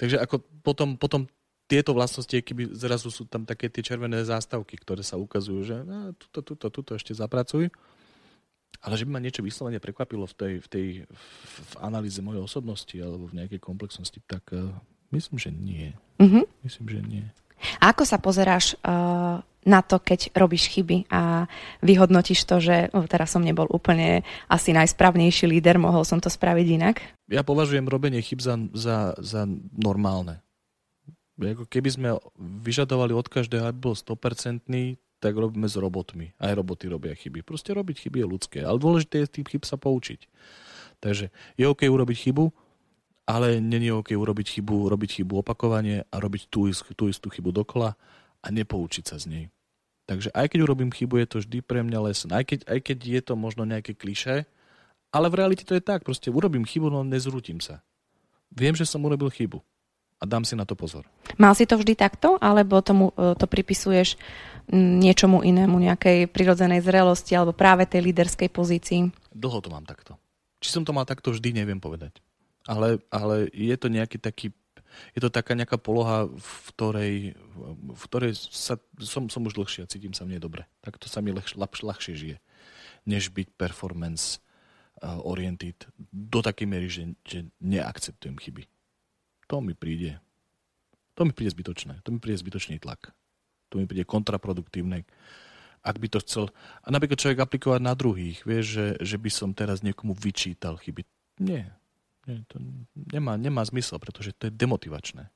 Takže 0.00 0.16
ako 0.16 0.40
potom, 0.64 0.96
potom 0.96 1.28
tieto 1.66 1.92
vlastnosti, 1.92 2.32
keby 2.32 2.72
zrazu 2.72 3.10
sú 3.10 3.26
tam 3.26 3.42
také 3.42 3.66
tie 3.66 3.82
červené 3.82 4.22
zástavky, 4.22 4.78
ktoré 4.78 5.02
sa 5.02 5.18
ukazujú, 5.18 5.60
že 5.66 5.76
no, 5.82 6.14
tuto, 6.14 6.40
tuto, 6.40 6.66
tuto 6.70 6.90
ešte 6.94 7.12
zapracuj. 7.12 7.68
Ale 8.84 8.94
že 8.94 9.08
by 9.08 9.18
ma 9.18 9.24
niečo 9.24 9.42
vyslovene 9.42 9.82
prekvapilo 9.82 10.28
v 10.30 10.34
tej, 10.36 10.52
v 10.62 10.68
tej 10.68 10.86
v 11.08 11.74
analýze 11.82 12.20
mojej 12.22 12.44
osobnosti 12.44 12.96
alebo 13.00 13.26
v 13.26 13.42
nejakej 13.42 13.60
komplexnosti, 13.60 14.20
tak 14.28 14.46
uh, 14.52 14.70
myslím, 15.10 15.36
že 15.40 15.50
nie. 15.50 15.90
Mm-hmm. 16.22 16.44
Myslím, 16.62 16.86
že 16.92 17.00
nie. 17.02 17.26
A 17.80 17.92
ako 17.92 18.04
sa 18.04 18.20
pozeráš 18.20 18.76
uh, 18.84 19.40
na 19.66 19.80
to, 19.82 19.98
keď 19.98 20.30
robíš 20.38 20.70
chyby 20.70 21.10
a 21.10 21.50
vyhodnotíš 21.82 22.46
to, 22.46 22.62
že 22.62 22.94
oh, 22.94 23.04
teraz 23.10 23.34
som 23.34 23.42
nebol 23.42 23.66
úplne 23.66 24.22
asi 24.46 24.70
najsprávnejší 24.70 25.50
líder, 25.50 25.76
mohol 25.82 26.06
som 26.06 26.22
to 26.22 26.30
spraviť 26.30 26.66
inak? 26.70 26.96
Ja 27.26 27.42
považujem 27.42 27.90
robenie 27.90 28.22
chyb 28.22 28.38
za, 28.38 28.54
za, 28.70 29.18
za 29.18 29.42
normálne. 29.74 30.38
Keby 31.68 31.88
sme 31.90 32.08
vyžadovali 32.38 33.12
od 33.12 33.26
každého, 33.28 33.68
aby 33.68 33.92
bol 33.92 33.94
100%, 33.98 34.64
tak 35.20 35.32
robíme 35.34 35.66
s 35.66 35.76
robotmi. 35.76 36.32
Aj 36.38 36.54
roboty 36.54 36.86
robia 36.86 37.12
chyby. 37.12 37.42
Proste 37.42 37.74
robiť 37.74 38.08
chyby 38.08 38.22
je 38.22 38.26
ľudské. 38.30 38.58
Ale 38.62 38.80
dôležité 38.80 39.24
je 39.24 39.28
z 39.28 39.34
tých 39.40 39.48
chyb 39.52 39.62
sa 39.66 39.76
poučiť. 39.76 40.30
Takže 41.02 41.28
je 41.60 41.64
OK 41.68 41.84
urobiť 41.84 42.30
chybu, 42.30 42.48
ale 43.26 43.58
není 43.58 43.90
OK 43.90 44.14
urobiť 44.14 44.58
chybu, 44.58 44.86
robiť 44.86 45.20
chybu 45.20 45.42
opakovanie 45.42 46.06
a 46.06 46.16
robiť 46.22 46.46
tú, 46.46 46.70
tú 46.94 47.10
istú 47.10 47.26
chybu 47.26 47.50
dokola 47.50 47.98
a 48.40 48.46
nepoučiť 48.54 49.04
sa 49.04 49.18
z 49.18 49.26
nej. 49.26 49.44
Takže 50.06 50.30
aj 50.30 50.54
keď 50.54 50.58
urobím 50.62 50.94
chybu, 50.94 51.18
je 51.18 51.26
to 51.26 51.36
vždy 51.42 51.58
pre 51.66 51.82
mňa 51.82 51.98
lesson. 51.98 52.30
Aj 52.30 52.46
keď, 52.46 52.62
aj 52.70 52.78
keď 52.78 52.98
je 53.02 53.20
to 53.26 53.34
možno 53.34 53.66
nejaké 53.66 53.98
kliše, 53.98 54.46
ale 55.10 55.26
v 55.26 55.38
realite 55.42 55.66
to 55.66 55.74
je 55.74 55.82
tak. 55.82 56.06
Proste 56.06 56.30
urobím 56.30 56.62
chybu, 56.62 56.86
no 56.86 57.02
nezrútim 57.02 57.58
sa. 57.58 57.82
Viem, 58.54 58.78
že 58.78 58.86
som 58.86 59.02
urobil 59.02 59.26
chybu 59.34 59.58
a 60.22 60.24
dám 60.24 60.46
si 60.46 60.54
na 60.54 60.62
to 60.62 60.78
pozor. 60.78 61.02
Mal 61.36 61.58
si 61.58 61.66
to 61.66 61.74
vždy 61.74 61.98
takto, 61.98 62.38
alebo 62.38 62.78
tomu, 62.80 63.10
e, 63.18 63.34
to 63.34 63.50
pripisuješ 63.50 64.14
niečomu 64.72 65.42
inému, 65.46 65.78
nejakej 65.78 66.26
prirodzenej 66.30 66.82
zrelosti 66.82 67.38
alebo 67.38 67.54
práve 67.54 67.86
tej 67.86 68.10
líderskej 68.10 68.50
pozícii? 68.50 69.10
Dlho 69.30 69.58
to 69.62 69.70
mám 69.70 69.86
takto. 69.86 70.18
Či 70.58 70.74
som 70.74 70.82
to 70.82 70.94
mal 70.94 71.06
takto 71.06 71.30
vždy, 71.30 71.54
neviem 71.54 71.78
povedať. 71.78 72.18
Ale, 72.66 72.98
ale 73.08 73.46
je 73.54 73.76
to 73.78 73.86
nejaký 73.86 74.18
taký 74.18 74.50
je 75.12 75.20
to 75.20 75.28
taká 75.28 75.52
nejaká 75.52 75.76
poloha, 75.76 76.24
v 76.30 76.56
ktorej, 76.72 77.14
v 77.92 78.02
ktorej 78.08 78.32
sa, 78.36 78.80
som, 79.00 79.28
som 79.28 79.44
už 79.44 79.58
dlhšie 79.58 79.84
a 79.84 79.90
cítim 79.90 80.16
sa 80.16 80.24
v 80.24 80.36
nej 80.36 80.40
dobre. 80.40 80.64
Tak 80.80 80.96
to 80.96 81.06
sa 81.10 81.20
mi 81.20 81.36
ľahšie, 81.36 81.56
ľahšie 81.60 82.14
žije, 82.16 82.36
než 83.04 83.28
byť 83.28 83.60
performance 83.60 84.40
uh, 85.02 85.20
oriented 85.20 85.76
do 86.12 86.40
takej 86.40 86.66
miery, 86.68 86.88
že, 86.88 87.12
že 87.28 87.38
neakceptujem 87.60 88.40
chyby. 88.40 88.64
To 89.52 89.60
mi 89.62 89.76
príde. 89.76 90.18
To 91.16 91.24
mi 91.24 91.32
príde 91.32 91.54
zbytočné. 91.54 92.02
To 92.04 92.08
mi 92.12 92.18
príde 92.20 92.40
zbytočný 92.40 92.80
tlak. 92.82 93.14
To 93.72 93.80
mi 93.80 93.86
príde 93.88 94.04
kontraproduktívne. 94.04 95.06
Ak 95.86 95.96
by 96.02 96.08
to 96.10 96.18
chcel... 96.20 96.44
A 96.82 96.90
napríklad 96.90 97.20
človek 97.20 97.46
aplikovať 97.46 97.80
na 97.80 97.94
druhých. 97.94 98.42
Vieš, 98.42 98.64
že, 98.66 98.86
že 99.00 99.16
by 99.16 99.30
som 99.30 99.50
teraz 99.54 99.86
niekomu 99.86 100.18
vyčítal 100.18 100.76
chyby. 100.76 101.06
Nie. 101.40 101.70
Nie 102.26 102.42
to 102.50 102.58
nemá, 102.94 103.38
nemá 103.38 103.62
zmysel, 103.62 104.02
pretože 104.02 104.34
to 104.34 104.50
je 104.50 104.52
demotivačné 104.52 105.30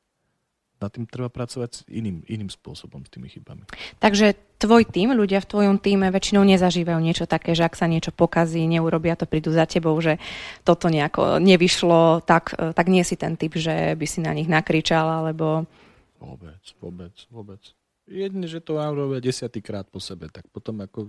na 0.81 0.89
tým 0.89 1.05
treba 1.05 1.29
pracovať 1.29 1.85
iným, 1.93 2.25
iným 2.25 2.49
spôsobom 2.49 3.05
s 3.05 3.13
tými 3.13 3.29
chybami. 3.29 3.69
Takže 4.01 4.33
tvoj 4.57 4.89
tým, 4.89 5.13
ľudia 5.13 5.45
v 5.45 5.51
tvojom 5.53 5.77
týme 5.77 6.09
väčšinou 6.09 6.41
nezažívajú 6.49 6.99
niečo 7.05 7.29
také, 7.29 7.53
že 7.53 7.69
ak 7.69 7.77
sa 7.77 7.85
niečo 7.85 8.17
pokazí, 8.17 8.65
neurobia 8.65 9.15
to, 9.15 9.29
prídu 9.29 9.53
za 9.53 9.69
tebou, 9.69 9.93
že 10.01 10.17
toto 10.65 10.89
nejako 10.89 11.37
nevyšlo, 11.37 12.25
tak, 12.25 12.57
tak 12.57 12.87
nie 12.89 13.05
si 13.05 13.21
ten 13.21 13.37
typ, 13.37 13.61
že 13.61 13.93
by 13.93 14.07
si 14.09 14.25
na 14.25 14.33
nich 14.33 14.49
nakričal, 14.49 15.05
alebo... 15.05 15.69
Vôbec, 16.17 16.65
vôbec, 16.81 17.15
vôbec. 17.29 17.63
Jedne, 18.11 18.49
že 18.51 18.59
to 18.59 18.81
vám 18.81 18.97
robia 18.97 19.23
desiatýkrát 19.23 19.87
po 19.87 20.01
sebe, 20.03 20.33
tak 20.33 20.49
potom, 20.51 20.83
ako, 20.83 21.07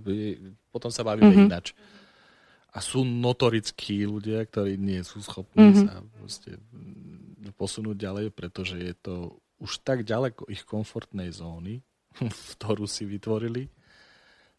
potom 0.70 0.92
sa 0.92 1.02
bavíme 1.02 1.32
mm-hmm. 1.32 1.48
ináč. 1.50 1.74
A 2.72 2.80
sú 2.80 3.04
notorickí 3.04 4.08
ľudia, 4.08 4.48
ktorí 4.48 4.80
nie 4.80 5.04
sú 5.04 5.20
schopní 5.20 5.76
mm-hmm. 5.76 5.86
sa 5.92 6.00
posunúť 7.52 7.96
ďalej, 8.00 8.26
pretože 8.32 8.80
je 8.80 8.94
to 8.96 9.14
už 9.60 9.84
tak 9.84 10.02
ďaleko 10.02 10.48
ich 10.48 10.64
komfortnej 10.64 11.30
zóny, 11.30 11.84
v 12.18 12.40
ktorú 12.58 12.88
si 12.88 13.04
vytvorili, 13.04 13.68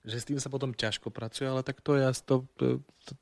že 0.03 0.19
s 0.19 0.27
tým 0.27 0.39
sa 0.39 0.51
potom 0.51 0.75
ťažko 0.75 1.09
pracuje, 1.15 1.47
ale 1.47 1.63
tak 1.63 1.79
to 1.79 1.95
je 1.95 2.03
to, 2.27 2.35
to, 2.59 2.65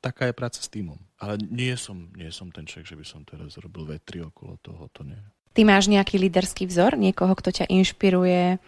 taká 0.02 0.30
je 0.30 0.34
práca 0.34 0.58
s 0.58 0.66
týmom. 0.66 0.98
Ale 1.22 1.38
nie 1.38 1.70
som, 1.78 2.10
nie 2.18 2.30
som 2.34 2.50
ten 2.50 2.66
človek, 2.66 2.90
že 2.90 2.98
by 2.98 3.06
som 3.06 3.20
teraz 3.22 3.54
robil 3.62 3.86
vetri 3.86 4.18
okolo 4.18 4.58
toho, 4.58 4.90
to 4.90 5.06
nie. 5.06 5.18
Ty 5.52 5.62
máš 5.68 5.86
nejaký 5.86 6.18
líderský 6.18 6.66
vzor, 6.66 6.98
niekoho, 6.98 7.38
kto 7.38 7.54
ťa 7.54 7.70
inšpiruje, 7.70 8.58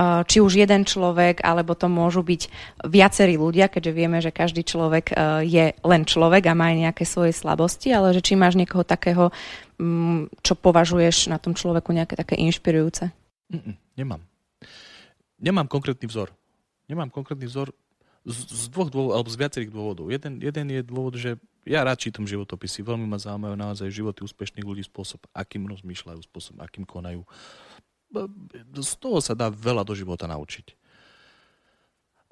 či 0.00 0.40
už 0.40 0.56
jeden 0.56 0.88
človek, 0.88 1.44
alebo 1.44 1.76
to 1.76 1.84
môžu 1.84 2.24
byť 2.24 2.48
viacerí 2.88 3.36
ľudia, 3.36 3.68
keďže 3.68 3.92
vieme, 3.92 4.18
že 4.24 4.32
každý 4.32 4.64
človek 4.64 5.12
eh, 5.12 5.16
je 5.44 5.64
len 5.76 6.02
človek 6.08 6.48
a 6.48 6.56
má 6.56 6.72
aj 6.72 6.76
nejaké 6.88 7.04
svoje 7.04 7.36
slabosti, 7.36 7.92
ale 7.92 8.16
že 8.16 8.24
či 8.24 8.32
máš 8.32 8.56
niekoho 8.56 8.88
takého, 8.88 9.28
mm, 9.76 10.40
čo 10.40 10.56
považuješ 10.56 11.28
na 11.28 11.36
tom 11.36 11.52
človeku 11.52 11.92
nejaké 11.92 12.16
také 12.16 12.40
inšpirujúce? 12.40 13.12
Mm-mm, 13.52 13.76
nemám. 14.00 14.24
Nemám 15.36 15.68
konkrétny 15.68 16.08
vzor. 16.08 16.32
Nemám 16.88 17.12
konkrétny 17.12 17.44
vzor 17.44 17.76
z, 18.24 18.38
z 18.48 18.64
dvoch 18.72 18.88
dôvodov, 18.88 19.20
alebo 19.20 19.28
z 19.28 19.36
viacerých 19.36 19.70
dôvodov. 19.74 20.06
Jeden, 20.08 20.40
jeden 20.40 20.66
je 20.72 20.80
dôvod, 20.80 21.18
že 21.18 21.36
ja 21.66 21.84
rád 21.84 22.00
čítam 22.00 22.26
životopisy, 22.26 22.82
veľmi 22.82 23.06
ma 23.06 23.18
zaujímajú 23.18 23.54
naozaj 23.54 23.88
životy 23.90 24.24
úspešných 24.24 24.66
ľudí, 24.66 24.82
spôsob, 24.86 25.22
akým 25.34 25.66
rozmýšľajú, 25.70 26.20
spôsob, 26.26 26.58
akým 26.62 26.86
konajú 26.86 27.22
z 28.76 28.94
toho 29.00 29.18
sa 29.18 29.32
dá 29.32 29.48
veľa 29.48 29.82
do 29.82 29.96
života 29.96 30.28
naučiť. 30.28 30.76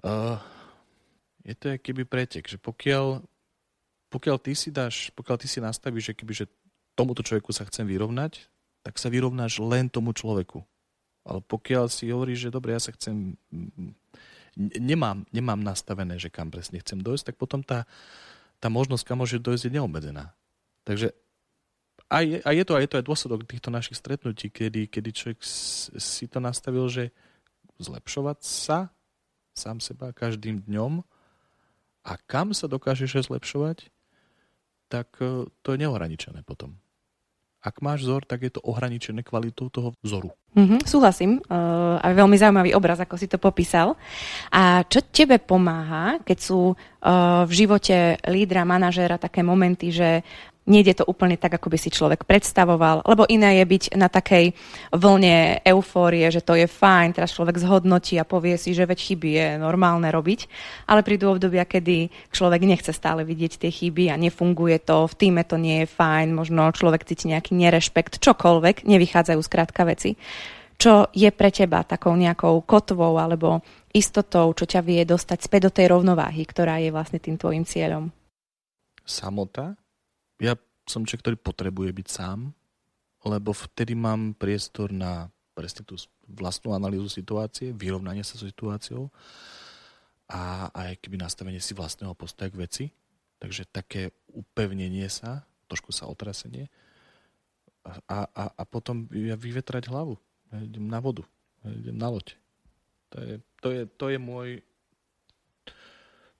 Uh, 0.00 0.40
je 1.44 1.54
to 1.56 1.76
keby 1.80 2.04
pretek, 2.08 2.48
že 2.48 2.56
pokiaľ, 2.60 3.20
pokiaľ 4.12 4.36
ty 4.40 4.52
si 4.56 4.68
dáš, 4.72 5.12
pokiaľ 5.12 5.36
ty 5.40 5.48
si 5.48 5.60
nastavíš, 5.60 6.12
že 6.12 6.16
keby, 6.16 6.32
že 6.32 6.46
tomuto 6.96 7.24
človeku 7.24 7.52
sa 7.52 7.64
chcem 7.68 7.88
vyrovnať, 7.88 8.48
tak 8.80 8.96
sa 8.96 9.12
vyrovnáš 9.12 9.60
len 9.60 9.88
tomu 9.92 10.16
človeku. 10.16 10.64
Ale 11.24 11.44
pokiaľ 11.44 11.92
si 11.92 12.08
hovoríš, 12.08 12.48
že 12.48 12.54
dobre, 12.54 12.72
ja 12.72 12.80
sa 12.80 12.96
chcem, 12.96 13.36
nemám, 14.56 15.28
nemám 15.28 15.60
nastavené, 15.60 16.16
že 16.16 16.32
kam 16.32 16.48
presne 16.48 16.80
chcem 16.80 17.00
dojsť, 17.00 17.32
tak 17.32 17.36
potom 17.36 17.60
tá, 17.60 17.84
tá 18.56 18.72
možnosť, 18.72 19.04
kam 19.04 19.20
môže 19.20 19.36
dojsť, 19.36 19.68
je 19.68 19.76
neobmedzená. 19.76 20.32
Takže 20.88 21.12
a 22.10 22.16
je, 22.26 22.42
a 22.42 22.50
je 22.50 22.64
to, 22.66 22.74
a 22.74 22.82
je 22.82 22.88
to 22.90 22.98
aj 22.98 23.06
dôsledok 23.06 23.46
týchto 23.46 23.70
našich 23.70 23.94
stretnutí, 23.94 24.50
kedy, 24.50 24.90
kedy 24.90 25.10
človek 25.14 25.38
si 25.94 26.26
to 26.26 26.42
nastavil, 26.42 26.90
že 26.90 27.14
zlepšovať 27.78 28.38
sa 28.42 28.90
sám 29.54 29.78
seba 29.78 30.10
každým 30.10 30.66
dňom 30.66 31.06
a 32.04 32.12
kam 32.26 32.50
sa 32.50 32.66
dokážeš 32.66 33.30
zlepšovať, 33.30 33.88
tak 34.90 35.06
e, 35.22 35.46
to 35.62 35.68
je 35.70 35.78
neohraničené 35.78 36.42
potom. 36.42 36.74
Ak 37.60 37.84
máš 37.84 38.08
vzor, 38.08 38.24
tak 38.24 38.40
je 38.40 38.56
to 38.56 38.64
ohraničené 38.64 39.20
kvalitou 39.20 39.68
toho 39.68 39.92
vzoru. 40.00 40.32
Mm-hmm, 40.56 40.80
súhlasím. 40.88 41.44
Uh, 41.44 42.00
a 42.00 42.08
veľmi 42.16 42.32
zaujímavý 42.40 42.72
obraz, 42.72 42.96
ako 43.04 43.20
si 43.20 43.28
to 43.28 43.36
popísal. 43.36 44.00
A 44.48 44.80
čo 44.88 45.04
tebe 45.04 45.36
pomáha, 45.36 46.24
keď 46.24 46.38
sú 46.40 46.72
uh, 46.72 47.44
v 47.44 47.52
živote 47.52 48.16
lídra, 48.32 48.64
manažéra 48.64 49.20
také 49.20 49.44
momenty, 49.44 49.92
že 49.92 50.24
nejde 50.70 51.02
to 51.02 51.04
úplne 51.04 51.34
tak, 51.34 51.58
ako 51.58 51.74
by 51.74 51.78
si 51.82 51.90
človek 51.90 52.22
predstavoval, 52.22 53.02
lebo 53.02 53.26
iné 53.26 53.58
je 53.58 53.64
byť 53.66 53.84
na 53.98 54.06
takej 54.06 54.54
vlne 54.94 55.58
eufórie, 55.66 56.30
že 56.30 56.40
to 56.40 56.54
je 56.54 56.70
fajn, 56.70 57.18
teraz 57.18 57.34
človek 57.34 57.58
zhodnotí 57.58 58.14
a 58.22 58.24
povie 58.24 58.54
si, 58.54 58.70
že 58.70 58.86
veď 58.86 58.98
chyby 59.02 59.30
je 59.34 59.48
normálne 59.58 60.06
robiť, 60.06 60.46
ale 60.86 61.02
prídu 61.02 61.34
obdobia, 61.34 61.66
kedy 61.66 62.30
človek 62.30 62.62
nechce 62.62 62.94
stále 62.94 63.26
vidieť 63.26 63.66
tie 63.66 63.70
chyby 63.74 64.14
a 64.14 64.16
nefunguje 64.16 64.78
to, 64.86 65.10
v 65.10 65.14
týme 65.18 65.42
to 65.42 65.58
nie 65.58 65.82
je 65.84 65.90
fajn, 65.90 66.30
možno 66.30 66.70
človek 66.70 67.02
cíti 67.02 67.34
nejaký 67.34 67.58
nerešpekt, 67.58 68.22
čokoľvek, 68.22 68.86
nevychádzajú 68.86 69.40
skrátka 69.42 69.82
veci. 69.82 70.14
Čo 70.80 71.12
je 71.12 71.28
pre 71.28 71.52
teba 71.52 71.84
takou 71.84 72.16
nejakou 72.16 72.64
kotvou 72.64 73.20
alebo 73.20 73.60
istotou, 73.92 74.48
čo 74.56 74.64
ťa 74.64 74.80
vie 74.80 75.04
dostať 75.04 75.38
späť 75.44 75.60
do 75.68 75.74
tej 75.76 75.92
rovnováhy, 75.92 76.40
ktorá 76.48 76.80
je 76.80 76.88
vlastne 76.88 77.20
tým 77.20 77.36
tvojim 77.36 77.68
cieľom? 77.68 78.08
Samota 79.04 79.79
ja 80.40 80.56
som 80.88 81.06
človek, 81.06 81.22
ktorý 81.22 81.36
potrebuje 81.38 81.90
byť 81.92 82.08
sám, 82.08 82.50
lebo 83.22 83.52
vtedy 83.52 83.92
mám 83.92 84.32
priestor 84.32 84.90
na 84.90 85.28
presne 85.52 85.84
tú 85.84 86.00
vlastnú 86.24 86.72
analýzu 86.72 87.12
situácie, 87.12 87.76
vyrovnanie 87.76 88.24
sa 88.24 88.40
so 88.40 88.48
situáciou 88.48 89.12
a 90.30 90.72
aj 90.72 91.04
keby 91.04 91.20
nastavenie 91.20 91.60
si 91.60 91.76
vlastného 91.76 92.16
postoja 92.16 92.48
k 92.48 92.60
veci. 92.60 92.84
Takže 93.40 93.68
také 93.68 94.12
upevnenie 94.32 95.08
sa, 95.08 95.44
trošku 95.68 95.92
sa 95.92 96.08
otrasenie 96.08 96.68
a, 97.84 98.28
a, 98.28 98.44
a 98.52 98.62
potom 98.68 99.08
ja 99.12 99.36
vyvetrať 99.36 99.88
hlavu. 99.88 100.20
Ja 100.52 100.60
idem 100.60 100.86
na 100.88 101.00
vodu, 101.00 101.24
ja 101.64 101.72
idem 101.72 101.96
na 101.96 102.08
loď. 102.12 102.36
To 103.10 103.16
je, 103.20 103.34
to 103.60 103.68
je, 103.72 103.82
to 103.96 104.06
je 104.12 104.18
môj 104.20 104.48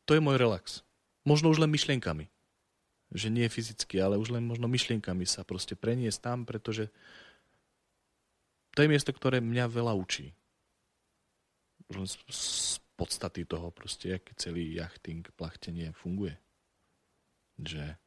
to 0.05 0.19
je 0.19 0.21
môj 0.23 0.43
relax. 0.43 0.83
Možno 1.23 1.55
už 1.55 1.63
len 1.63 1.71
myšlienkami. 1.71 2.27
Že 3.11 3.29
nie 3.35 3.47
fyzicky, 3.51 3.99
ale 3.99 4.19
už 4.19 4.31
len 4.31 4.47
možno 4.47 4.71
myšlienkami 4.71 5.27
sa 5.27 5.43
proste 5.43 5.75
preniesť 5.75 6.21
tam, 6.23 6.39
pretože 6.47 6.89
to 8.75 8.87
je 8.87 8.91
miesto, 8.91 9.11
ktoré 9.11 9.43
mňa 9.43 9.67
veľa 9.67 9.93
učí. 9.99 10.31
Už 11.91 11.95
len 11.99 12.07
z, 12.07 12.79
podstaty 12.95 13.49
toho 13.49 13.73
proste, 13.75 14.15
aký 14.15 14.37
celý 14.39 14.77
jachting, 14.79 15.27
plachtenie 15.35 15.91
funguje. 15.97 16.39
Že 17.59 17.99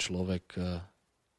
človek 0.00 0.46
eh, 0.56 0.80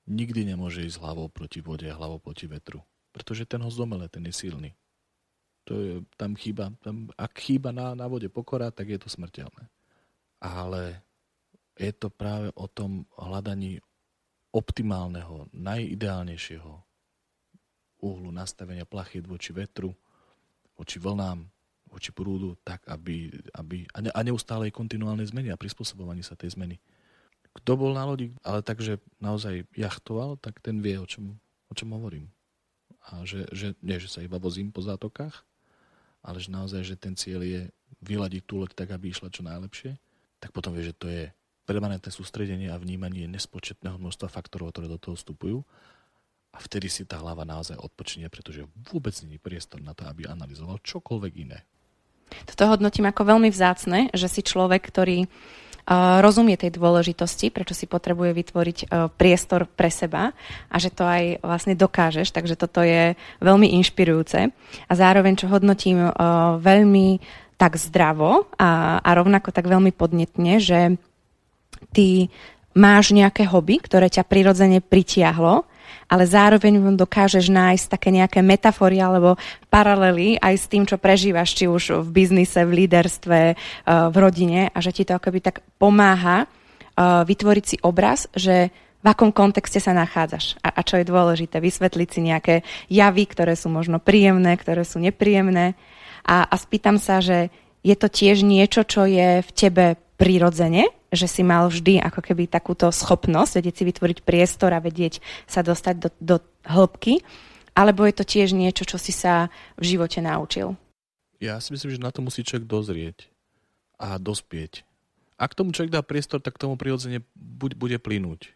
nikdy 0.06 0.54
nemôže 0.54 0.86
ísť 0.86 1.02
hlavou 1.02 1.32
proti 1.34 1.64
vode 1.64 1.90
a 1.90 1.98
hlavou 1.98 2.22
proti 2.22 2.46
vetru. 2.46 2.84
Pretože 3.10 3.50
ten 3.50 3.64
ho 3.64 3.72
zomele, 3.74 4.06
ten 4.12 4.22
je 4.28 4.36
silný. 4.36 4.76
To 5.66 5.74
je, 5.80 5.94
tam 6.20 6.36
chýba, 6.36 6.76
tam, 6.84 7.08
ak 7.16 7.40
chýba 7.40 7.72
na, 7.72 7.96
na 7.96 8.06
vode 8.06 8.28
pokora, 8.28 8.70
tak 8.70 8.92
je 8.92 9.00
to 9.00 9.08
smrteľné 9.08 9.72
ale 10.44 11.00
je 11.78 11.92
to 11.94 12.10
práve 12.14 12.54
o 12.54 12.70
tom 12.70 13.10
hľadaní 13.18 13.82
optimálneho, 14.54 15.50
najideálnejšieho 15.50 16.72
uhlu 18.04 18.30
nastavenia 18.30 18.86
plachiet 18.86 19.26
voči 19.26 19.56
vetru, 19.56 19.96
voči 20.78 21.02
vlnám, 21.02 21.42
voči 21.90 22.12
prúdu, 22.14 22.60
tak 22.62 22.84
aby, 22.86 23.32
aby 23.58 23.88
a 23.96 24.22
neustálej 24.22 24.70
kontinuálnej 24.70 25.30
zmeny 25.30 25.50
a 25.50 25.58
prispôsobovaní 25.58 26.22
sa 26.22 26.38
tej 26.38 26.54
zmeny. 26.54 26.78
Kto 27.54 27.78
bol 27.78 27.94
na 27.94 28.06
lodi, 28.06 28.34
ale 28.42 28.66
takže 28.66 28.98
naozaj 29.22 29.70
jachtoval, 29.78 30.42
tak 30.42 30.58
ten 30.62 30.82
vie, 30.82 30.98
o 30.98 31.06
čom, 31.06 31.38
o 31.70 31.74
čom 31.74 31.94
hovorím. 31.94 32.30
A 33.14 33.26
že, 33.26 33.46
že 33.54 33.78
nie, 33.82 34.02
že 34.02 34.10
sa 34.10 34.26
iba 34.26 34.42
vozím 34.42 34.74
po 34.74 34.82
zátokách, 34.82 35.46
ale 36.26 36.38
že 36.42 36.50
naozaj, 36.50 36.82
že 36.82 36.96
ten 36.98 37.14
cieľ 37.14 37.46
je 37.46 37.62
vyladiť 38.02 38.42
tú 38.46 38.58
loď 38.58 38.74
tak, 38.74 38.90
aby 38.94 39.14
išla 39.14 39.30
čo 39.30 39.46
najlepšie 39.46 39.98
tak 40.44 40.52
potom 40.52 40.76
vie, 40.76 40.84
že 40.84 41.00
to 41.00 41.08
je 41.08 41.32
permanentné 41.64 42.12
sústredenie 42.12 42.70
a 42.72 42.80
vnímanie 42.80 43.28
nespočetného 43.32 43.96
množstva 44.00 44.28
faktorov, 44.28 44.76
ktoré 44.76 44.92
do 44.92 45.00
toho 45.00 45.16
vstupujú. 45.16 45.64
A 46.54 46.62
vtedy 46.62 46.86
si 46.86 47.02
tá 47.08 47.18
hlava 47.18 47.48
naozaj 47.48 47.80
odpočne, 47.82 48.30
pretože 48.30 48.70
vôbec 48.94 49.16
není 49.26 49.42
priestor 49.42 49.82
na 49.82 49.98
to, 49.98 50.06
aby 50.06 50.30
analyzoval 50.30 50.78
čokoľvek 50.86 51.34
iné. 51.42 51.66
Toto 52.46 52.70
hodnotím 52.70 53.10
ako 53.10 53.36
veľmi 53.36 53.50
vzácne, 53.50 54.14
že 54.14 54.30
si 54.30 54.46
človek, 54.46 54.86
ktorý 54.86 55.26
uh, 55.26 56.22
rozumie 56.22 56.58
tej 56.58 56.78
dôležitosti, 56.78 57.50
prečo 57.50 57.74
si 57.74 57.90
potrebuje 57.90 58.38
vytvoriť 58.38 58.78
uh, 58.86 59.10
priestor 59.10 59.66
pre 59.66 59.90
seba 59.90 60.34
a 60.70 60.76
že 60.78 60.94
to 60.94 61.06
aj 61.06 61.42
vlastne 61.42 61.74
dokážeš, 61.74 62.30
takže 62.30 62.58
toto 62.58 62.86
je 62.86 63.18
veľmi 63.42 63.74
inšpirujúce. 63.82 64.50
A 64.90 64.94
zároveň, 64.94 65.38
čo 65.38 65.50
hodnotím 65.50 66.06
uh, 66.06 66.14
veľmi 66.62 67.22
tak 67.58 67.78
zdravo 67.78 68.50
a, 68.58 69.00
a 69.00 69.10
rovnako 69.14 69.54
tak 69.54 69.70
veľmi 69.70 69.94
podnetne, 69.94 70.58
že 70.58 70.98
ty 71.92 72.32
máš 72.74 73.14
nejaké 73.14 73.46
hobby, 73.46 73.78
ktoré 73.82 74.10
ťa 74.10 74.26
prirodzene 74.26 74.82
pritiahlo, 74.82 75.66
ale 76.10 76.24
zároveň 76.30 76.94
dokážeš 76.94 77.50
nájsť 77.50 77.86
také 77.90 78.10
nejaké 78.14 78.40
metafory 78.46 79.02
alebo 79.02 79.40
paralely 79.70 80.38
aj 80.42 80.56
s 80.58 80.66
tým, 80.70 80.84
čo 80.86 81.02
prežívaš, 81.02 81.58
či 81.58 81.66
už 81.70 82.06
v 82.06 82.10
biznise, 82.24 82.62
v 82.66 82.86
líderstve, 82.86 83.40
eh, 83.54 83.56
v 83.86 84.16
rodine 84.18 84.70
a 84.74 84.78
že 84.82 84.94
ti 84.94 85.04
to 85.06 85.18
akoby 85.18 85.40
tak 85.42 85.66
pomáha 85.82 86.46
eh, 86.46 87.24
vytvoriť 87.26 87.66
si 87.66 87.78
obraz, 87.82 88.30
že 88.34 88.70
v 89.04 89.08
akom 89.12 89.36
kontexte 89.36 89.84
sa 89.84 89.92
nachádzaš. 89.92 90.56
A, 90.64 90.80
a 90.80 90.82
čo 90.82 90.96
je 90.96 91.10
dôležité, 91.10 91.60
vysvetliť 91.60 92.08
si 92.08 92.20
nejaké 92.24 92.56
javy, 92.88 93.28
ktoré 93.28 93.60
sú 93.60 93.68
možno 93.68 94.00
príjemné, 94.00 94.56
ktoré 94.56 94.88
sú 94.88 95.04
nepríjemné. 95.04 95.76
A, 96.24 96.48
a 96.48 96.56
spýtam 96.56 96.96
sa, 96.96 97.20
že 97.20 97.52
je 97.84 97.96
to 98.00 98.08
tiež 98.08 98.48
niečo, 98.48 98.88
čo 98.88 99.04
je 99.04 99.44
v 99.44 99.50
tebe 99.52 100.00
prirodzene, 100.16 100.88
že 101.14 101.30
si 101.30 101.46
mal 101.46 101.70
vždy 101.70 102.02
ako 102.02 102.26
keby 102.26 102.50
takúto 102.50 102.90
schopnosť 102.90 103.62
vedieť 103.62 103.76
si 103.78 103.84
vytvoriť 103.86 104.18
priestor 104.26 104.74
a 104.74 104.82
vedieť 104.82 105.22
sa 105.46 105.62
dostať 105.62 105.96
do, 106.02 106.10
do 106.18 106.36
hĺbky, 106.66 107.22
alebo 107.78 108.06
je 108.10 108.14
to 108.18 108.26
tiež 108.26 108.58
niečo, 108.58 108.86
čo 108.86 108.98
si 108.98 109.14
sa 109.14 109.54
v 109.78 109.94
živote 109.94 110.22
naučil? 110.22 110.74
Ja 111.38 111.62
si 111.62 111.74
myslím, 111.74 111.94
že 111.94 112.04
na 112.04 112.10
to 112.10 112.26
musí 112.26 112.42
človek 112.42 112.66
dozrieť 112.66 113.30
a 114.02 114.18
dospieť. 114.18 114.82
Ak 115.38 115.54
tomu 115.54 115.74
človek 115.74 115.94
dá 115.94 116.02
priestor, 116.06 116.40
tak 116.42 116.58
tomu 116.58 116.78
prirodzene 116.78 117.26
bude 117.36 117.98
plynúť. 117.98 118.54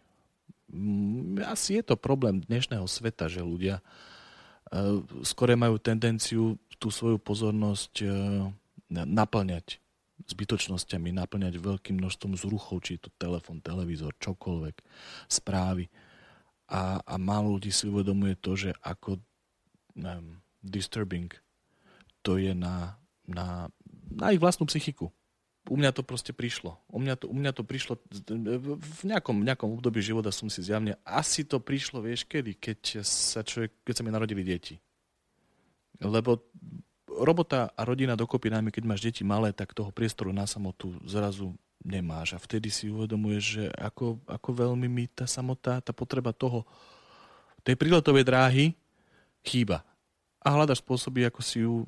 Mm, 0.71 1.41
asi 1.47 1.79
je 1.79 1.83
to 1.83 1.95
problém 1.99 2.43
dnešného 2.45 2.85
sveta, 2.85 3.31
že 3.31 3.43
ľudia 3.43 3.79
uh, 3.79 5.01
skore 5.23 5.55
majú 5.55 5.79
tendenciu 5.79 6.59
tú 6.77 6.93
svoju 6.93 7.17
pozornosť 7.17 8.05
e, 8.05 8.07
naplňať 8.93 9.81
zbytočnosťami, 10.25 11.13
naplňať 11.13 11.61
veľkým 11.61 12.01
množstvom 12.01 12.33
zruchov, 12.33 12.81
či 12.81 12.97
to 12.97 13.13
telefon, 13.21 13.61
televízor, 13.61 14.17
čokoľvek, 14.17 14.75
správy. 15.29 15.85
A, 16.67 16.99
a 16.99 17.15
málo 17.21 17.55
ľudí 17.55 17.69
si 17.69 17.87
uvedomuje 17.87 18.35
to, 18.41 18.57
že 18.57 18.73
ako 18.81 19.21
neviem, 19.97 20.41
disturbing 20.61 21.33
to 22.21 22.37
je 22.37 22.53
na, 22.53 22.99
na, 23.25 23.71
na 24.11 24.35
ich 24.35 24.41
vlastnú 24.41 24.69
psychiku. 24.69 25.09
U 25.67 25.75
mňa 25.75 25.91
to 25.91 26.03
proste 26.03 26.31
prišlo. 26.31 26.79
U 26.87 26.99
mňa 26.99 27.15
to, 27.19 27.25
u 27.27 27.35
mňa 27.35 27.51
to 27.51 27.63
prišlo 27.67 27.99
v 28.79 29.01
nejakom, 29.03 29.43
nejakom 29.43 29.75
období 29.75 29.99
života 29.99 30.31
som 30.31 30.47
si 30.47 30.63
zjavne, 30.63 30.95
asi 31.03 31.43
to 31.43 31.59
prišlo, 31.59 31.99
vieš 31.99 32.23
kedy, 32.23 32.55
keď 32.55 33.03
sa 33.03 33.43
človek, 33.43 33.75
keď 33.83 33.93
sa 33.99 34.03
mi 34.07 34.11
narodili 34.15 34.47
deti. 34.47 34.79
Lebo 35.99 36.39
robota 37.21 37.73
a 37.73 37.81
rodina 37.85 38.13
dokopy, 38.13 38.53
najmä 38.53 38.69
keď 38.69 38.83
máš 38.85 39.01
deti 39.01 39.25
malé, 39.25 39.53
tak 39.53 39.73
toho 39.73 39.89
priestoru 39.89 40.29
na 40.29 40.45
samotu 40.45 40.93
zrazu 41.05 41.53
nemáš. 41.81 42.35
A 42.35 42.41
vtedy 42.41 42.73
si 42.73 42.89
uvedomuješ, 42.91 43.43
že 43.43 43.65
ako, 43.77 44.19
ako 44.25 44.49
veľmi 44.53 44.87
mi 44.89 45.05
tá 45.07 45.29
samota, 45.29 45.79
tá 45.79 45.93
potreba 45.93 46.33
toho, 46.35 46.65
tej 47.67 47.75
príletovej 47.75 48.23
dráhy 48.23 48.65
chýba. 49.43 49.83
A 50.39 50.55
hľadaš 50.55 50.79
spôsoby, 50.79 51.27
ako 51.27 51.41
si 51.43 51.67
ju 51.67 51.83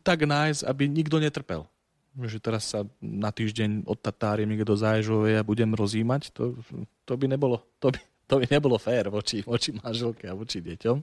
tak 0.00 0.24
nájsť, 0.24 0.64
aby 0.64 0.88
nikto 0.88 1.20
netrpel. 1.20 1.68
Že 2.16 2.38
teraz 2.40 2.72
sa 2.72 2.88
na 3.02 3.28
týždeň 3.28 3.84
od 3.84 3.98
Tatáriem 4.00 4.48
niekto 4.48 4.72
záježuje 4.72 5.36
a 5.36 5.44
budem 5.44 5.76
rozímať, 5.76 6.32
to, 6.32 6.56
to 7.04 7.12
by 7.18 7.26
nebolo, 7.28 7.60
to 7.82 7.92
by, 7.92 8.00
to 8.30 8.34
by 8.40 8.46
nebolo 8.48 8.80
fér 8.80 9.12
voči, 9.12 9.44
voči 9.44 9.76
manželke 9.76 10.24
a 10.30 10.32
voči 10.32 10.64
deťom. 10.64 10.96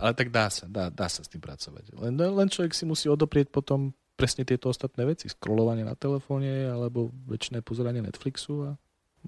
Ale 0.00 0.16
tak 0.16 0.32
dá 0.32 0.48
sa, 0.48 0.64
dá, 0.64 0.88
dá 0.88 1.06
sa 1.06 1.20
s 1.20 1.28
tým 1.28 1.44
pracovať. 1.44 1.92
Len, 1.94 2.16
len 2.16 2.48
človek 2.48 2.72
si 2.72 2.88
musí 2.88 3.06
odoprieť 3.06 3.52
potom 3.52 3.92
presne 4.16 4.44
tieto 4.44 4.68
ostatné 4.68 5.08
veci. 5.08 5.28
Scrollovanie 5.28 5.84
na 5.84 5.96
telefóne 5.96 6.68
alebo 6.68 7.12
väčšie 7.28 7.60
pozeranie 7.64 8.04
Netflixu 8.04 8.68
a, 8.68 8.70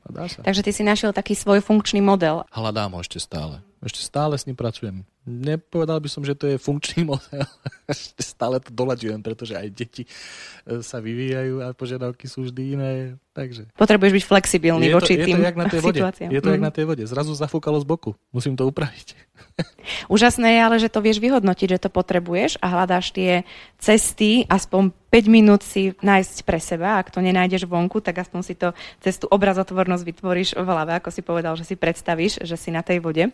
a 0.04 0.06
dá 0.12 0.24
sa. 0.28 0.44
Takže 0.44 0.64
ty 0.64 0.72
si 0.72 0.82
našiel 0.84 1.16
taký 1.16 1.32
svoj 1.32 1.64
funkčný 1.64 2.04
model. 2.04 2.44
Hľadám 2.52 2.96
ho 2.96 3.00
ešte 3.00 3.20
stále. 3.20 3.64
Ešte 3.82 3.98
stále 3.98 4.38
s 4.38 4.46
ním 4.46 4.54
pracujem. 4.54 5.02
Nepovedal 5.26 5.98
by 5.98 6.06
som, 6.06 6.22
že 6.22 6.38
to 6.38 6.46
je 6.46 6.54
funkčný 6.54 7.02
model. 7.10 7.42
Ešte 7.90 8.22
stále 8.22 8.62
to 8.62 8.70
doľaďujem, 8.70 9.18
pretože 9.22 9.58
aj 9.58 9.68
deti 9.74 10.02
e, 10.06 10.82
sa 10.86 11.02
vyvíjajú 11.02 11.66
a 11.66 11.74
požiadavky 11.74 12.30
sú 12.30 12.46
vždy 12.46 12.62
iné. 12.78 12.92
Takže. 13.34 13.74
Potrebuješ 13.74 14.12
byť 14.22 14.24
flexibilný 14.28 14.86
je 14.86 14.94
voči 14.94 15.14
to, 15.18 15.24
tým 15.26 15.40
je 15.40 15.42
to 15.42 15.48
jak 15.50 15.58
na 15.58 15.66
tej 15.66 15.80
vode. 15.82 15.98
situáciám. 15.98 16.30
Je 16.30 16.40
to 16.42 16.48
mm. 16.50 16.54
jak 16.54 16.62
na 16.62 16.72
tej 16.74 16.84
vode. 16.84 17.04
Zrazu 17.10 17.32
zafúkalo 17.34 17.82
z 17.82 17.86
boku. 17.86 18.10
Musím 18.30 18.54
to 18.54 18.70
upraviť. 18.70 19.18
Úžasné 20.14 20.58
je 20.58 20.60
ale, 20.62 20.76
že 20.78 20.92
to 20.92 21.02
vieš 21.02 21.18
vyhodnotiť, 21.18 21.68
že 21.74 21.82
to 21.82 21.90
potrebuješ 21.90 22.62
a 22.62 22.66
hľadáš 22.70 23.10
tie 23.10 23.42
cesty, 23.82 24.46
aspoň 24.46 24.94
5 25.10 25.26
minút 25.26 25.66
si 25.66 25.90
nájsť 25.98 26.36
pre 26.46 26.62
seba. 26.62 27.02
Ak 27.02 27.10
to 27.10 27.18
nenájdeš 27.18 27.66
vonku, 27.66 27.98
tak 27.98 28.22
aspoň 28.22 28.40
si 28.46 28.54
to 28.54 28.76
cez 29.02 29.18
tú 29.18 29.26
obrazotvornosť 29.26 30.04
vytvoríš 30.06 30.48
v 30.54 30.68
hlave, 30.68 30.94
ako 31.02 31.10
si 31.10 31.22
povedal, 31.24 31.58
že 31.58 31.66
si 31.66 31.74
predstavíš, 31.74 32.46
že 32.46 32.54
si 32.54 32.70
na 32.70 32.86
tej 32.86 33.02
vode. 33.02 33.32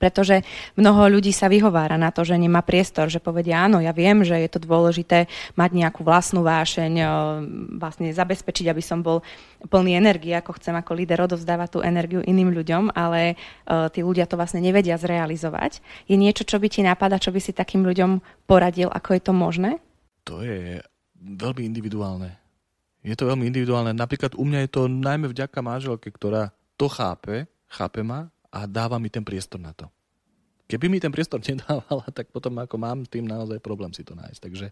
Pretože 0.00 0.44
mnoho 0.74 1.12
ľudí 1.12 1.30
sa 1.30 1.50
vyhovára 1.50 2.00
na 2.00 2.08
to, 2.08 2.24
že 2.24 2.38
nemá 2.38 2.64
priestor, 2.64 3.12
že 3.12 3.20
povedia, 3.20 3.64
áno, 3.66 3.78
ja 3.78 3.92
viem, 3.92 4.24
že 4.24 4.34
je 4.38 4.50
to 4.50 4.64
dôležité 4.64 5.28
mať 5.54 5.70
nejakú 5.76 6.00
vlastnú 6.02 6.40
vášeň, 6.42 6.92
vlastne 7.76 8.08
zabezpečiť, 8.10 8.66
aby 8.72 8.82
som 8.82 9.04
bol 9.04 9.20
plný 9.68 9.94
energie, 9.94 10.32
ako 10.34 10.56
chcem 10.58 10.74
ako 10.74 10.96
líder 10.96 11.22
odovzdávať 11.22 11.68
tú 11.68 11.78
energiu 11.84 12.24
iným 12.24 12.50
ľuďom, 12.50 12.96
ale 12.96 13.36
tí 13.92 14.00
ľudia 14.00 14.26
to 14.26 14.40
vlastne 14.40 14.64
nevedia 14.64 14.98
zrealizovať. 14.98 15.84
Je 16.10 16.16
niečo, 16.18 16.48
čo 16.48 16.58
by 16.58 16.66
ti 16.66 16.80
napadá, 16.82 17.20
čo 17.20 17.30
by 17.30 17.38
si 17.38 17.54
takým 17.54 17.86
ľuďom 17.86 18.18
poradil, 18.48 18.90
ako 18.90 19.14
je 19.14 19.22
to 19.22 19.32
možné? 19.36 19.70
To 20.26 20.42
je 20.42 20.82
veľmi 21.20 21.62
individuálne. 21.62 22.34
Je 23.06 23.14
to 23.14 23.30
veľmi 23.30 23.46
individuálne. 23.46 23.94
Napríklad 23.94 24.34
u 24.34 24.46
mňa 24.46 24.66
je 24.66 24.70
to 24.72 24.82
najmä 24.88 25.30
vďaka 25.30 25.58
manželke, 25.62 26.08
ktorá 26.10 26.50
to 26.80 26.88
chápe, 26.88 27.46
chápe 27.68 28.00
ma 28.00 28.31
a 28.52 28.68
dáva 28.68 29.00
mi 29.00 29.08
ten 29.08 29.24
priestor 29.24 29.58
na 29.58 29.72
to. 29.72 29.88
Keby 30.68 30.86
mi 30.92 31.00
ten 31.00 31.10
priestor 31.10 31.40
nedávala, 31.48 32.04
tak 32.12 32.28
potom 32.28 32.60
ako 32.60 32.76
mám 32.76 33.08
tým 33.08 33.24
naozaj 33.24 33.58
problém 33.64 33.90
si 33.96 34.04
to 34.04 34.12
nájsť. 34.12 34.40
Takže, 34.40 34.66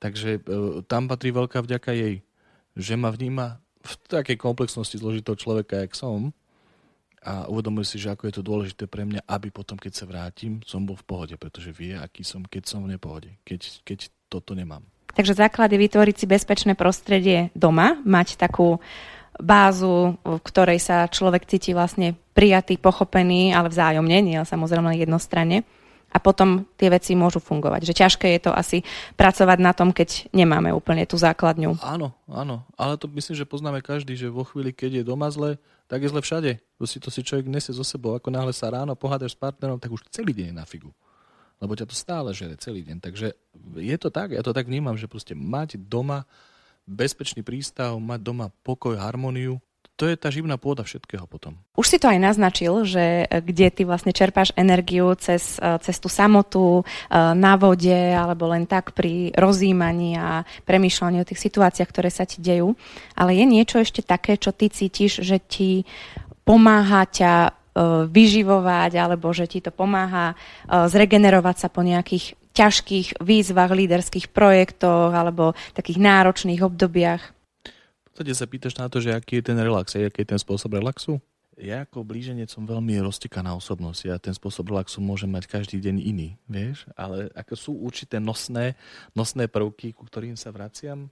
takže 0.00 0.30
e, 0.40 0.40
tam 0.88 1.06
patrí 1.06 1.30
veľká 1.30 1.60
vďaka 1.60 1.92
jej, 1.92 2.24
že 2.74 2.94
ma 2.96 3.12
vníma 3.12 3.60
v 3.84 3.92
takej 4.08 4.40
komplexnosti 4.40 4.96
zložitého 4.96 5.36
človeka, 5.36 5.84
jak 5.84 5.92
som, 5.92 6.32
a 7.24 7.48
uvedomujem 7.48 7.88
si, 7.88 7.96
že 7.96 8.12
ako 8.12 8.28
je 8.28 8.34
to 8.36 8.44
dôležité 8.44 8.84
pre 8.84 9.08
mňa, 9.08 9.24
aby 9.24 9.48
potom, 9.48 9.80
keď 9.80 9.92
sa 9.96 10.04
vrátim, 10.04 10.60
som 10.68 10.84
bol 10.84 10.92
v 10.92 11.08
pohode, 11.08 11.34
pretože 11.40 11.72
vie, 11.72 11.96
aký 11.96 12.20
som, 12.20 12.44
keď 12.44 12.68
som 12.68 12.84
v 12.84 12.92
nepohode, 13.00 13.32
keď, 13.48 13.80
keď 13.80 14.12
toto 14.28 14.52
nemám. 14.52 14.84
Takže 15.16 15.32
základ 15.32 15.72
je 15.72 15.80
vytvoriť 15.80 16.16
si 16.20 16.26
bezpečné 16.28 16.76
prostredie 16.76 17.48
doma, 17.56 17.96
mať 18.04 18.36
takú 18.36 18.76
bázu, 19.40 20.14
v 20.22 20.40
ktorej 20.42 20.78
sa 20.78 21.10
človek 21.10 21.46
cíti 21.46 21.74
vlastne 21.74 22.14
prijatý, 22.34 22.78
pochopený, 22.78 23.54
ale 23.54 23.70
vzájomne, 23.70 24.18
nie 24.22 24.38
samozrejme 24.42 24.94
jednostranne 24.98 25.66
a 26.14 26.22
potom 26.22 26.62
tie 26.78 26.86
veci 26.94 27.18
môžu 27.18 27.42
fungovať. 27.42 27.90
Že 27.90 27.98
ťažké 28.06 28.26
je 28.38 28.40
to 28.46 28.52
asi 28.54 28.86
pracovať 29.18 29.58
na 29.58 29.74
tom, 29.74 29.90
keď 29.90 30.30
nemáme 30.30 30.70
úplne 30.70 31.02
tú 31.10 31.18
základňu. 31.18 31.82
Áno, 31.82 32.14
áno, 32.30 32.62
ale 32.78 32.94
to 32.94 33.10
myslím, 33.10 33.34
že 33.34 33.50
poznáme 33.50 33.82
každý, 33.82 34.14
že 34.14 34.30
vo 34.30 34.46
chvíli, 34.46 34.70
keď 34.70 35.02
je 35.02 35.04
doma 35.10 35.26
zle, 35.34 35.58
tak 35.90 36.06
je 36.06 36.14
zle 36.14 36.22
všade. 36.22 36.62
To 36.78 36.86
si, 36.86 37.02
to 37.02 37.10
si 37.10 37.26
človek 37.26 37.50
nesie 37.50 37.74
so 37.74 37.82
sebou. 37.82 38.14
Ako 38.14 38.30
náhle 38.30 38.54
sa 38.54 38.70
ráno 38.70 38.94
pohádaš 38.94 39.34
s 39.34 39.42
partnerom, 39.42 39.82
tak 39.82 39.90
už 39.90 40.06
celý 40.14 40.30
deň 40.30 40.54
je 40.54 40.56
na 40.56 40.62
figu. 40.62 40.94
Lebo 41.58 41.74
ťa 41.74 41.90
to 41.90 41.98
stále 41.98 42.30
žere 42.30 42.54
celý 42.62 42.86
deň. 42.86 43.02
Takže 43.02 43.34
je 43.82 43.96
to 43.98 44.08
tak, 44.14 44.38
ja 44.38 44.42
to 44.46 44.54
tak 44.54 44.70
vnímam, 44.70 44.94
že 44.94 45.10
proste 45.10 45.34
mať 45.34 45.82
doma 45.82 46.22
bezpečný 46.84 47.40
prístav, 47.44 47.96
mať 47.96 48.20
doma 48.20 48.46
pokoj, 48.62 48.96
harmóniu, 48.96 49.60
to 49.94 50.10
je 50.10 50.18
tá 50.18 50.26
živná 50.26 50.58
pôda 50.58 50.82
všetkého 50.82 51.22
potom. 51.30 51.54
Už 51.78 51.86
si 51.86 52.02
to 52.02 52.10
aj 52.10 52.18
naznačil, 52.18 52.82
že 52.82 53.24
e, 53.24 53.38
kde 53.38 53.70
ty 53.70 53.82
vlastne 53.86 54.10
čerpáš 54.10 54.50
energiu 54.58 55.14
cez, 55.14 55.62
e, 55.62 55.78
cez 55.86 56.02
tú 56.02 56.10
samotu 56.10 56.82
e, 56.82 56.84
na 57.14 57.54
vode 57.54 57.94
alebo 57.94 58.50
len 58.50 58.66
tak 58.66 58.90
pri 58.90 59.30
rozímaní 59.38 60.18
a 60.18 60.42
premýšľaní 60.66 61.22
o 61.22 61.28
tých 61.28 61.38
situáciách, 61.46 61.90
ktoré 61.94 62.10
sa 62.10 62.26
ti 62.26 62.42
dejú. 62.42 62.74
Ale 63.14 63.38
je 63.38 63.44
niečo 63.46 63.78
ešte 63.78 64.02
také, 64.02 64.34
čo 64.34 64.50
ty 64.50 64.66
cítiš, 64.66 65.22
že 65.22 65.38
ti 65.38 65.86
pomáha 66.42 67.06
ťa 67.06 67.62
vyživovať 68.06 69.02
alebo 69.02 69.34
že 69.34 69.50
ti 69.50 69.58
to 69.58 69.74
pomáha 69.74 70.38
zregenerovať 70.70 71.56
sa 71.58 71.66
po 71.66 71.82
nejakých 71.82 72.38
ťažkých 72.54 73.18
výzvach, 73.18 73.74
líderských 73.74 74.30
projektoch 74.30 75.10
alebo 75.10 75.58
takých 75.74 75.98
náročných 75.98 76.62
obdobiach? 76.62 77.34
podstate 78.14 78.38
sa 78.38 78.46
pýtaš 78.46 78.78
na 78.78 78.86
to, 78.86 79.02
že 79.02 79.10
aký 79.10 79.42
je 79.42 79.50
ten 79.50 79.58
relax, 79.58 79.98
aký 79.98 80.22
je 80.22 80.30
ten 80.30 80.38
spôsob 80.38 80.78
relaxu? 80.78 81.18
Ja 81.58 81.82
ako 81.82 82.06
blíženec 82.06 82.46
som 82.46 82.62
veľmi 82.62 82.94
roztekaná 83.02 83.58
osobnosť. 83.58 84.00
Ja 84.06 84.22
ten 84.22 84.30
spôsob 84.30 84.70
relaxu 84.70 85.02
môžem 85.02 85.34
mať 85.34 85.50
každý 85.50 85.82
deň 85.82 85.98
iný, 85.98 86.38
vieš? 86.46 86.86
Ale 86.94 87.34
ako 87.34 87.54
sú 87.58 87.72
určité 87.74 88.22
nosné, 88.22 88.78
nosné 89.18 89.50
prvky, 89.50 89.90
ku 89.90 90.06
ktorým 90.06 90.38
sa 90.38 90.54
vraciam. 90.54 91.10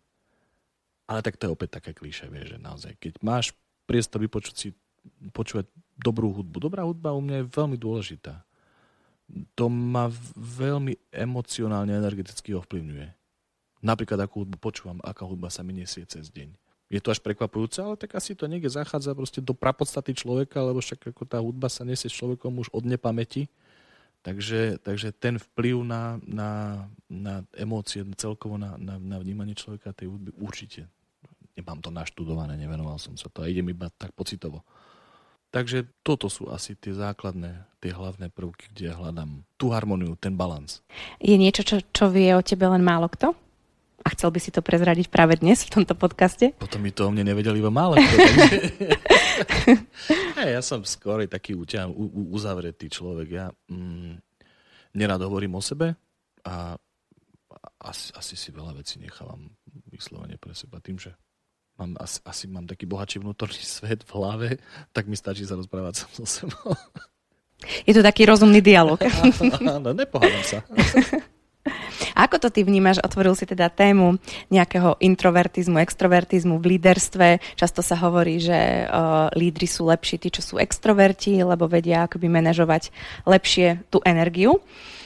Ale 1.10 1.26
tak 1.26 1.42
to 1.42 1.50
je 1.50 1.54
opäť 1.58 1.82
také 1.82 1.90
klíše, 1.90 2.30
vieš, 2.30 2.54
že 2.54 2.58
naozaj, 2.62 2.94
keď 3.02 3.18
máš 3.18 3.50
priestor 3.82 4.22
vypočuť 4.22 4.54
si, 4.54 4.68
počúvať 5.34 5.66
dobrú 5.98 6.30
hudbu. 6.30 6.62
Dobrá 6.62 6.86
hudba 6.86 7.18
u 7.18 7.22
mňa 7.22 7.42
je 7.42 7.50
veľmi 7.50 7.78
dôležitá. 7.82 8.46
To 9.56 9.66
ma 9.72 10.12
veľmi 10.36 10.96
emocionálne, 11.12 11.94
energeticky 11.96 12.52
ovplyvňuje. 12.56 13.08
Napríklad, 13.82 14.20
akú 14.22 14.46
hudbu 14.46 14.58
počúvam, 14.60 14.98
aká 15.02 15.26
hudba 15.26 15.50
sa 15.50 15.66
mi 15.66 15.74
nesie 15.74 16.06
cez 16.06 16.30
deň 16.30 16.62
je 16.92 17.00
to 17.00 17.08
až 17.08 17.24
prekvapujúce, 17.24 17.80
ale 17.80 17.96
tak 17.96 18.12
asi 18.12 18.36
to 18.36 18.44
niekde 18.44 18.68
zachádza 18.68 19.16
proste 19.16 19.40
do 19.40 19.56
prapodstaty 19.56 20.12
človeka, 20.12 20.60
lebo 20.60 20.84
však 20.84 21.16
ako 21.16 21.24
tá 21.24 21.40
hudba 21.40 21.72
sa 21.72 21.88
nesie 21.88 22.12
s 22.12 22.18
človekom 22.20 22.52
už 22.60 22.68
od 22.68 22.84
nepamäti. 22.84 23.48
Takže, 24.20 24.76
takže 24.84 25.10
ten 25.16 25.40
vplyv 25.40 25.82
na, 25.82 26.20
na, 26.22 26.50
na 27.08 27.34
emócie, 27.56 28.04
celkovo 28.14 28.60
na, 28.60 28.76
na, 28.76 29.00
na 29.00 29.16
vnímanie 29.18 29.56
človeka 29.56 29.96
tej 29.96 30.12
hudby 30.12 30.36
určite. 30.36 30.84
Nemám 31.56 31.80
to 31.80 31.88
naštudované, 31.88 32.60
nevenoval 32.60 33.00
som 33.00 33.16
sa 33.16 33.32
to 33.32 33.40
a 33.40 33.48
idem 33.48 33.72
iba 33.72 33.88
tak 33.96 34.12
pocitovo. 34.12 34.60
Takže 35.52 35.84
toto 36.00 36.32
sú 36.32 36.48
asi 36.48 36.72
tie 36.72 36.96
základné, 36.96 37.68
tie 37.84 37.92
hlavné 37.92 38.32
prvky, 38.32 38.72
kde 38.72 38.88
ja 38.88 38.96
hľadám 38.96 39.44
tú 39.60 39.68
harmoniu, 39.68 40.16
ten 40.16 40.32
balans. 40.32 40.80
Je 41.20 41.36
niečo, 41.36 41.60
čo, 41.60 41.76
čo 41.92 42.08
vie 42.08 42.32
o 42.32 42.40
tebe 42.40 42.64
len 42.64 42.80
málo 42.80 43.12
kto? 43.12 43.36
A 44.02 44.08
chcel 44.16 44.32
by 44.34 44.40
si 44.40 44.50
to 44.50 44.64
prezradiť 44.64 45.12
práve 45.12 45.38
dnes 45.38 45.62
v 45.62 45.78
tomto 45.78 45.94
podcaste? 45.94 46.56
Potom 46.56 46.82
mi 46.82 46.90
to 46.90 47.06
o 47.06 47.12
mne 47.12 47.28
nevedeli 47.28 47.62
iba 47.62 47.70
málo. 47.70 47.94
Takže... 48.00 48.58
hey, 50.40 50.56
ja 50.56 50.62
som 50.64 50.82
skôr 50.82 51.22
taký 51.30 51.54
uťahan, 51.54 51.92
u, 51.92 52.32
uzavretý 52.34 52.90
človek. 52.90 53.28
Ja 53.30 53.46
mm, 53.70 54.18
nerad 54.96 55.20
hovorím 55.22 55.54
o 55.54 55.62
sebe 55.62 55.94
a 56.48 56.74
asi, 57.78 58.10
asi 58.16 58.34
si 58.34 58.50
veľa 58.50 58.74
vecí 58.74 58.98
nechávam 58.98 59.54
vyslovene 59.92 60.34
pre 60.40 60.56
seba. 60.56 60.82
Tým, 60.82 60.98
že 60.98 61.14
mám, 61.82 61.98
asi, 61.98 62.22
asi 62.22 62.44
mám 62.46 62.70
taký 62.70 62.86
bohatší 62.86 63.18
vnútorný 63.18 63.62
svet 63.82 64.06
v 64.06 64.10
hlave, 64.14 64.48
tak 64.94 65.10
mi 65.10 65.18
stačí 65.18 65.42
sa 65.42 65.58
rozprávať 65.58 66.06
so 66.14 66.22
sebou. 66.22 66.78
Je 67.86 67.94
to 67.94 68.02
taký 68.02 68.26
rozumný 68.26 68.58
dialog. 68.58 68.98
Áno, 69.62 69.94
nepohádam 69.94 70.42
sa. 70.42 70.66
Ako 72.18 72.42
to 72.42 72.50
ty 72.50 72.66
vnímaš? 72.66 72.98
Otvoril 72.98 73.38
si 73.38 73.46
teda 73.46 73.70
tému 73.70 74.18
nejakého 74.50 74.98
introvertizmu, 74.98 75.78
extrovertizmu 75.78 76.58
v 76.58 76.74
líderstve. 76.74 77.38
Často 77.54 77.86
sa 77.86 77.94
hovorí, 78.02 78.42
že 78.42 78.90
uh, 78.90 79.30
lídry 79.38 79.70
sú 79.70 79.86
lepší 79.86 80.18
tí, 80.18 80.34
čo 80.34 80.42
sú 80.42 80.58
extroverti, 80.58 81.38
lebo 81.38 81.70
vedia 81.70 82.10
akoby 82.10 82.26
manažovať 82.26 82.90
lepšie 83.30 83.86
tú 83.94 84.02
energiu, 84.02 84.58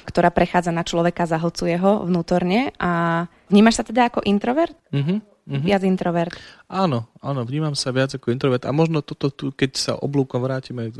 ktorá 0.08 0.32
prechádza 0.32 0.72
na 0.72 0.80
človeka, 0.80 1.28
zahlcuje 1.28 1.76
ho 1.76 2.08
vnútorne. 2.08 2.72
A 2.80 3.24
vnímaš 3.52 3.84
sa 3.84 3.84
teda 3.84 4.08
ako 4.08 4.24
introvert? 4.24 4.72
Mm-hmm. 4.96 5.35
Mm-hmm. 5.46 5.62
Viac 5.62 5.82
introvert. 5.86 6.34
Áno, 6.66 7.06
áno, 7.22 7.46
vnímam 7.46 7.78
sa 7.78 7.94
viac 7.94 8.10
ako 8.10 8.34
introvert. 8.34 8.66
A 8.66 8.74
možno 8.74 8.98
toto 8.98 9.30
tu, 9.30 9.54
keď 9.54 9.70
sa 9.78 9.92
oblúkom 9.94 10.42
vrátime 10.42 10.90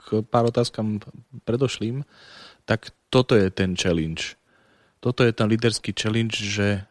k 0.00 0.24
pár 0.32 0.48
otázkam 0.48 0.96
predošlým, 1.44 2.08
tak 2.64 2.88
toto 3.12 3.36
je 3.36 3.52
ten 3.52 3.76
challenge 3.76 4.40
toto 5.00 5.24
je 5.24 5.32
ten 5.32 5.48
liderský 5.48 5.96
challenge, 5.96 6.36
že 6.36 6.84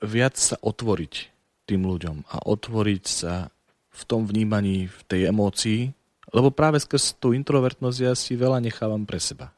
viac 0.00 0.34
sa 0.40 0.56
otvoriť 0.64 1.28
tým 1.68 1.84
ľuďom 1.84 2.24
a 2.32 2.36
otvoriť 2.48 3.04
sa 3.04 3.52
v 3.92 4.02
tom 4.08 4.24
vnímaní, 4.24 4.88
v 4.88 5.00
tej 5.04 5.28
emócii, 5.28 5.92
lebo 6.32 6.48
práve 6.48 6.80
skrz 6.80 7.20
tú 7.20 7.36
introvertnosť 7.36 7.98
ja 8.00 8.12
si 8.16 8.32
veľa 8.32 8.64
nechávam 8.64 9.04
pre 9.04 9.20
seba. 9.20 9.52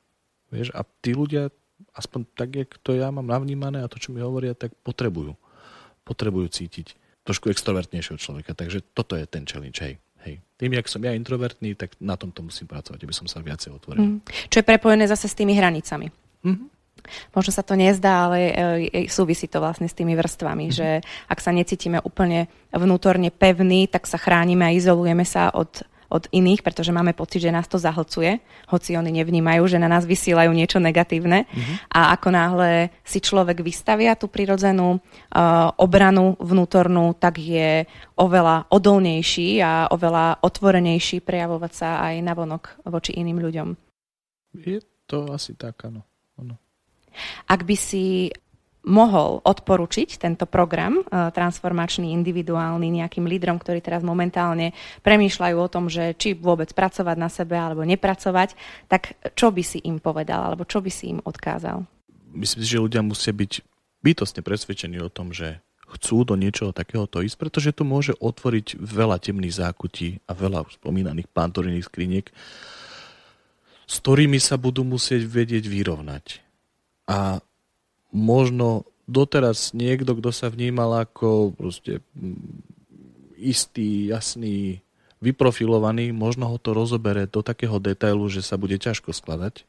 Vieš, 0.51 0.75
a 0.75 0.83
tí 0.83 1.15
ľudia, 1.15 1.49
aspoň 1.95 2.21
tak, 2.35 2.51
jak 2.59 2.71
to 2.83 2.99
ja 2.99 3.09
mám 3.15 3.25
navnímané 3.25 3.81
a 3.81 3.89
to, 3.89 4.03
čo 4.03 4.11
mi 4.11 4.19
hovoria, 4.19 4.53
tak 4.53 4.75
potrebujú. 4.83 5.39
Potrebujú 6.03 6.51
cítiť 6.51 6.99
trošku 7.23 7.51
extrovertnejšieho 7.51 8.19
človeka. 8.19 8.53
Takže 8.55 8.83
toto 8.95 9.15
je 9.15 9.25
ten 9.27 9.47
challenge, 9.47 9.79
hej. 9.83 9.95
Hej. 10.23 10.39
Tým, 10.55 10.79
jak 10.79 10.87
som 10.87 11.03
ja 11.03 11.19
introvertný, 11.19 11.75
tak 11.75 11.99
na 11.99 12.15
tomto 12.15 12.47
musím 12.47 12.71
pracovať, 12.71 13.03
aby 13.03 13.15
som 13.15 13.27
sa 13.27 13.43
viacej 13.43 13.75
otvoril. 13.75 14.03
Mm. 14.03 14.19
Čo 14.23 14.63
je 14.63 14.69
prepojené 14.71 15.11
zase 15.11 15.27
s 15.27 15.35
tými 15.35 15.59
hranicami. 15.59 16.15
Mm-hmm. 16.47 16.69
Možno 17.35 17.51
sa 17.51 17.67
to 17.67 17.75
nezdá, 17.75 18.31
ale 18.31 18.39
e, 18.39 18.53
e, 18.95 19.11
súvisí 19.11 19.51
to 19.51 19.59
vlastne 19.59 19.91
s 19.91 19.99
tými 19.99 20.15
vrstvami, 20.15 20.71
mm-hmm. 20.71 20.79
že 20.79 21.03
ak 21.27 21.39
sa 21.43 21.51
necítime 21.51 21.99
úplne 21.99 22.47
vnútorne 22.71 23.35
pevní, 23.35 23.91
tak 23.91 24.07
sa 24.07 24.15
chránime 24.23 24.71
a 24.71 24.75
izolujeme 24.75 25.27
sa 25.27 25.51
od, 25.51 25.83
od 26.13 26.29
iných, 26.29 26.61
pretože 26.61 26.93
máme 26.93 27.17
pocit, 27.17 27.41
že 27.41 27.55
nás 27.55 27.65
to 27.65 27.81
zahlcuje, 27.81 28.45
hoci 28.69 29.01
oni 29.01 29.09
nevnímajú, 29.25 29.65
že 29.65 29.81
na 29.81 29.89
nás 29.89 30.05
vysielajú 30.05 30.53
niečo 30.53 30.77
negatívne. 30.77 31.49
Mm-hmm. 31.49 31.77
A 31.89 32.13
ako 32.13 32.29
náhle 32.29 32.71
si 33.01 33.25
človek 33.25 33.65
vystavia 33.65 34.13
tú 34.13 34.29
prirodzenú 34.29 35.01
uh, 35.01 35.73
obranu 35.81 36.37
vnútornú, 36.37 37.17
tak 37.17 37.41
je 37.41 37.89
oveľa 38.21 38.69
odolnejší 38.69 39.65
a 39.65 39.89
oveľa 39.89 40.45
otvorenejší 40.45 41.25
prejavovať 41.25 41.73
sa 41.73 42.05
aj 42.05 42.15
navonok 42.21 42.63
voči 42.93 43.17
iným 43.17 43.41
ľuďom. 43.41 43.69
Je 44.61 44.85
to 45.09 45.33
asi 45.33 45.57
tak, 45.57 45.81
áno. 45.89 46.05
áno. 46.37 46.61
Ak 47.49 47.65
by 47.65 47.77
si 47.77 48.29
mohol 48.83 49.39
odporučiť 49.47 50.19
tento 50.19 50.45
program 50.51 50.99
e, 50.99 51.05
transformačný, 51.31 52.11
individuálny 52.19 52.91
nejakým 53.03 53.31
lídrom, 53.31 53.63
ktorí 53.63 53.79
teraz 53.79 54.03
momentálne 54.03 54.75
premýšľajú 55.07 55.57
o 55.57 55.71
tom, 55.71 55.87
že 55.87 56.19
či 56.19 56.35
vôbec 56.35 56.75
pracovať 56.75 57.17
na 57.19 57.31
sebe 57.31 57.55
alebo 57.55 57.87
nepracovať, 57.87 58.59
tak 58.91 59.15
čo 59.39 59.55
by 59.55 59.63
si 59.63 59.79
im 59.87 60.03
povedal 60.03 60.43
alebo 60.43 60.67
čo 60.67 60.83
by 60.83 60.91
si 60.91 61.15
im 61.15 61.23
odkázal? 61.23 61.87
Myslím 62.35 62.61
si, 62.67 62.69
že 62.75 62.83
ľudia 62.83 63.07
musia 63.07 63.31
byť 63.31 63.63
bytostne 64.03 64.43
presvedčení 64.43 64.99
o 64.99 65.13
tom, 65.13 65.31
že 65.31 65.63
chcú 65.93 66.25
do 66.25 66.35
niečoho 66.35 66.73
takéhoto 66.75 67.21
ísť, 67.21 67.37
pretože 67.39 67.71
to 67.77 67.85
môže 67.85 68.17
otvoriť 68.19 68.81
veľa 68.81 69.21
temných 69.21 69.63
zákutí 69.63 70.25
a 70.27 70.33
veľa 70.33 70.67
spomínaných 70.81 71.29
pántorinných 71.31 71.87
skriniek, 71.87 72.27
s 73.87 73.95
ktorými 74.01 74.41
sa 74.41 74.57
budú 74.57 74.83
musieť 74.89 75.29
vedieť 75.29 75.69
vyrovnať 75.69 76.41
a 77.07 77.45
možno 78.13 78.85
doteraz 79.09 79.75
niekto, 79.75 80.15
kto 80.15 80.31
sa 80.31 80.53
vnímal 80.53 81.09
ako 81.09 81.57
proste 81.57 82.05
mm, 82.15 83.41
istý, 83.41 84.13
jasný, 84.13 84.85
vyprofilovaný, 85.23 86.11
možno 86.15 86.47
ho 86.51 86.59
to 86.59 86.75
rozobere 86.75 87.27
do 87.27 87.43
takého 87.43 87.79
detailu, 87.83 88.27
že 88.31 88.45
sa 88.45 88.61
bude 88.61 88.79
ťažko 88.79 89.11
skladať. 89.15 89.67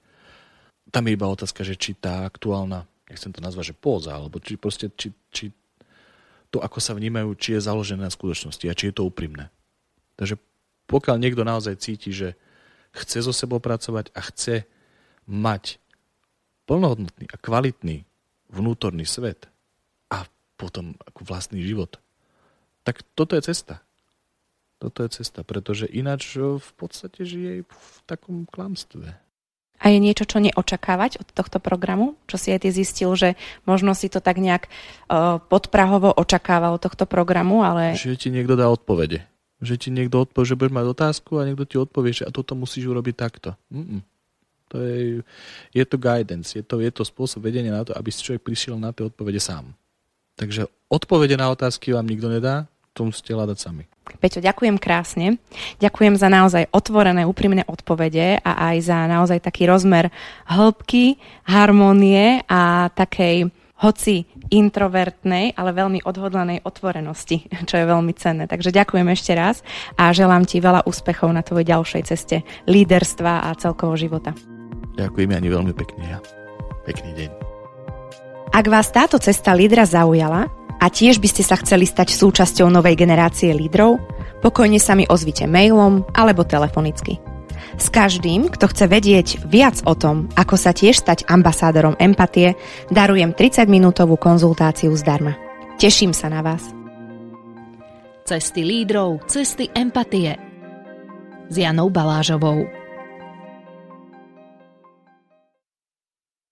Tam 0.93 1.05
je 1.07 1.15
iba 1.15 1.25
otázka, 1.29 1.65
že 1.65 1.77
či 1.77 1.97
tá 1.97 2.25
aktuálna, 2.25 2.85
nechcem 3.09 3.33
to 3.33 3.41
nazvať, 3.41 3.73
že 3.73 3.79
póza, 3.79 4.13
alebo 4.13 4.37
či 4.37 4.57
proste, 4.57 4.89
či, 4.93 5.09
či 5.33 5.49
to, 6.53 6.61
ako 6.61 6.77
sa 6.77 6.93
vnímajú, 6.93 7.33
či 7.37 7.57
je 7.57 7.65
založené 7.65 8.05
na 8.05 8.13
skutočnosti 8.13 8.65
a 8.69 8.77
či 8.77 8.89
je 8.89 8.95
to 8.97 9.05
úprimné. 9.09 9.49
Takže 10.17 10.37
pokiaľ 10.85 11.17
niekto 11.17 11.41
naozaj 11.41 11.81
cíti, 11.81 12.13
že 12.13 12.37
chce 12.93 13.25
so 13.25 13.33
sebou 13.33 13.57
pracovať 13.57 14.13
a 14.13 14.21
chce 14.21 14.69
mať 15.25 15.81
plnohodnotný 16.69 17.25
a 17.33 17.37
kvalitný 17.41 18.05
vnútorný 18.53 19.03
svet 19.09 19.49
a 20.13 20.29
potom 20.55 20.93
ako 21.09 21.25
vlastný 21.25 21.65
život, 21.65 21.97
tak 22.85 23.01
toto 23.17 23.33
je 23.33 23.49
cesta. 23.49 23.81
Toto 24.77 25.01
je 25.01 25.09
cesta, 25.15 25.41
pretože 25.47 25.87
ináč 25.87 26.35
v 26.37 26.71
podstate 26.75 27.23
žije 27.23 27.63
v 27.63 27.97
takom 28.05 28.43
klamstve. 28.43 29.15
A 29.83 29.91
je 29.91 29.99
niečo, 29.99 30.23
čo 30.23 30.39
neočakávať 30.39 31.19
od 31.19 31.27
tohto 31.35 31.59
programu? 31.59 32.15
Čo 32.27 32.39
si 32.39 32.55
aj 32.55 32.63
ty 32.63 32.69
zistil, 32.71 33.11
že 33.19 33.35
možno 33.67 33.91
si 33.91 34.07
to 34.07 34.23
tak 34.23 34.39
nejak 34.39 34.71
uh, 35.11 35.43
podprahovo 35.43 36.11
očakával 36.15 36.79
od 36.79 36.83
tohto 36.83 37.03
programu, 37.03 37.67
ale... 37.67 37.95
Že 37.99 38.15
ti 38.15 38.29
niekto 38.31 38.55
dá 38.55 38.71
odpovede. 38.71 39.27
Že 39.59 39.75
ti 39.79 39.89
niekto 39.91 40.23
odpovie, 40.23 40.55
že 40.55 40.59
budeš 40.59 40.75
mať 40.75 40.85
otázku 40.87 41.31
a 41.39 41.47
niekto 41.47 41.67
ti 41.67 41.75
odpovie, 41.75 42.11
že 42.15 42.23
a 42.27 42.31
toto 42.31 42.55
musíš 42.55 42.87
urobiť 42.87 43.15
takto. 43.15 43.59
Mm-mm. 43.71 44.03
To 44.74 44.82
je, 44.82 45.21
je 45.69 45.84
to 45.86 46.01
guidance, 46.01 46.57
je 46.57 46.65
to, 46.65 46.82
je 46.82 46.89
to 46.89 47.05
spôsob 47.05 47.45
vedenia 47.45 47.69
na 47.69 47.86
to, 47.86 47.93
aby 47.93 48.09
si 48.09 48.26
človek 48.26 48.41
prišiel 48.41 48.82
na 48.82 48.89
tie 48.89 49.05
odpovede 49.05 49.38
sám. 49.38 49.78
Takže 50.34 50.65
odpovede 50.89 51.38
na 51.38 51.53
otázky 51.53 51.93
vám 51.93 52.09
nikto 52.09 52.26
nedá, 52.26 52.65
to 52.97 53.05
musíte 53.05 53.34
hľadať 53.34 53.57
sami. 53.57 53.84
Peťo, 54.19 54.43
ďakujem 54.43 54.78
krásne. 54.78 55.41
Ďakujem 55.80 56.17
za 56.17 56.28
naozaj 56.28 56.69
otvorené, 56.74 57.24
úprimné 57.24 57.63
odpovede 57.65 58.41
a 58.41 58.74
aj 58.74 58.78
za 58.84 58.97
naozaj 59.09 59.39
taký 59.45 59.69
rozmer 59.69 60.13
hĺbky, 60.49 61.17
harmonie 61.47 62.41
a 62.49 62.89
takej 62.93 63.49
hoci 63.84 64.24
introvertnej, 64.47 65.57
ale 65.59 65.76
veľmi 65.76 66.07
odhodlanej 66.07 66.63
otvorenosti, 66.63 67.49
čo 67.69 67.76
je 67.80 67.86
veľmi 67.89 68.13
cenné. 68.15 68.45
Takže 68.45 68.71
ďakujem 68.71 69.07
ešte 69.11 69.34
raz 69.34 69.65
a 69.97 70.13
želám 70.13 70.45
ti 70.45 70.61
veľa 70.63 70.86
úspechov 70.88 71.32
na 71.34 71.41
tvojej 71.41 71.74
ďalšej 71.74 72.03
ceste 72.07 72.45
líderstva 72.69 73.49
a 73.49 73.55
celkovo 73.59 73.97
života. 73.97 74.52
Ďakujem 74.93 75.31
ani 75.33 75.47
veľmi 75.49 75.73
pekne. 75.73 76.03
Ja. 76.05 76.19
Pekný 76.85 77.11
deň. 77.17 77.29
Ak 78.53 78.65
vás 78.69 78.93
táto 78.93 79.17
cesta 79.17 79.57
lídra 79.57 79.87
zaujala, 79.89 80.45
a 80.83 80.91
tiež 80.91 81.23
by 81.23 81.27
ste 81.31 81.47
sa 81.47 81.55
chceli 81.55 81.87
stať 81.87 82.11
súčasťou 82.11 82.67
novej 82.67 82.99
generácie 82.99 83.55
lídrov, 83.55 84.03
pokojne 84.43 84.83
sa 84.83 84.99
mi 84.99 85.07
ozvite 85.07 85.47
mailom 85.47 86.03
alebo 86.11 86.43
telefonicky. 86.43 87.23
S 87.79 87.87
každým, 87.87 88.51
kto 88.51 88.67
chce 88.67 88.85
vedieť 88.91 89.27
viac 89.47 89.79
o 89.87 89.95
tom, 89.95 90.27
ako 90.35 90.59
sa 90.59 90.75
tiež 90.75 90.99
stať 90.99 91.25
ambasádorom 91.31 91.95
empatie, 91.97 92.59
darujem 92.91 93.31
30-minútovú 93.31 94.19
konzultáciu 94.19 94.91
zdarma. 94.93 95.39
Teším 95.79 96.11
sa 96.11 96.27
na 96.27 96.43
vás. 96.43 96.61
Cesty 98.27 98.61
lídrov, 98.61 99.23
cesty 99.25 99.71
empatie. 99.73 100.37
S 101.47 101.55
Janou 101.55 101.89
Balážovou. 101.89 102.82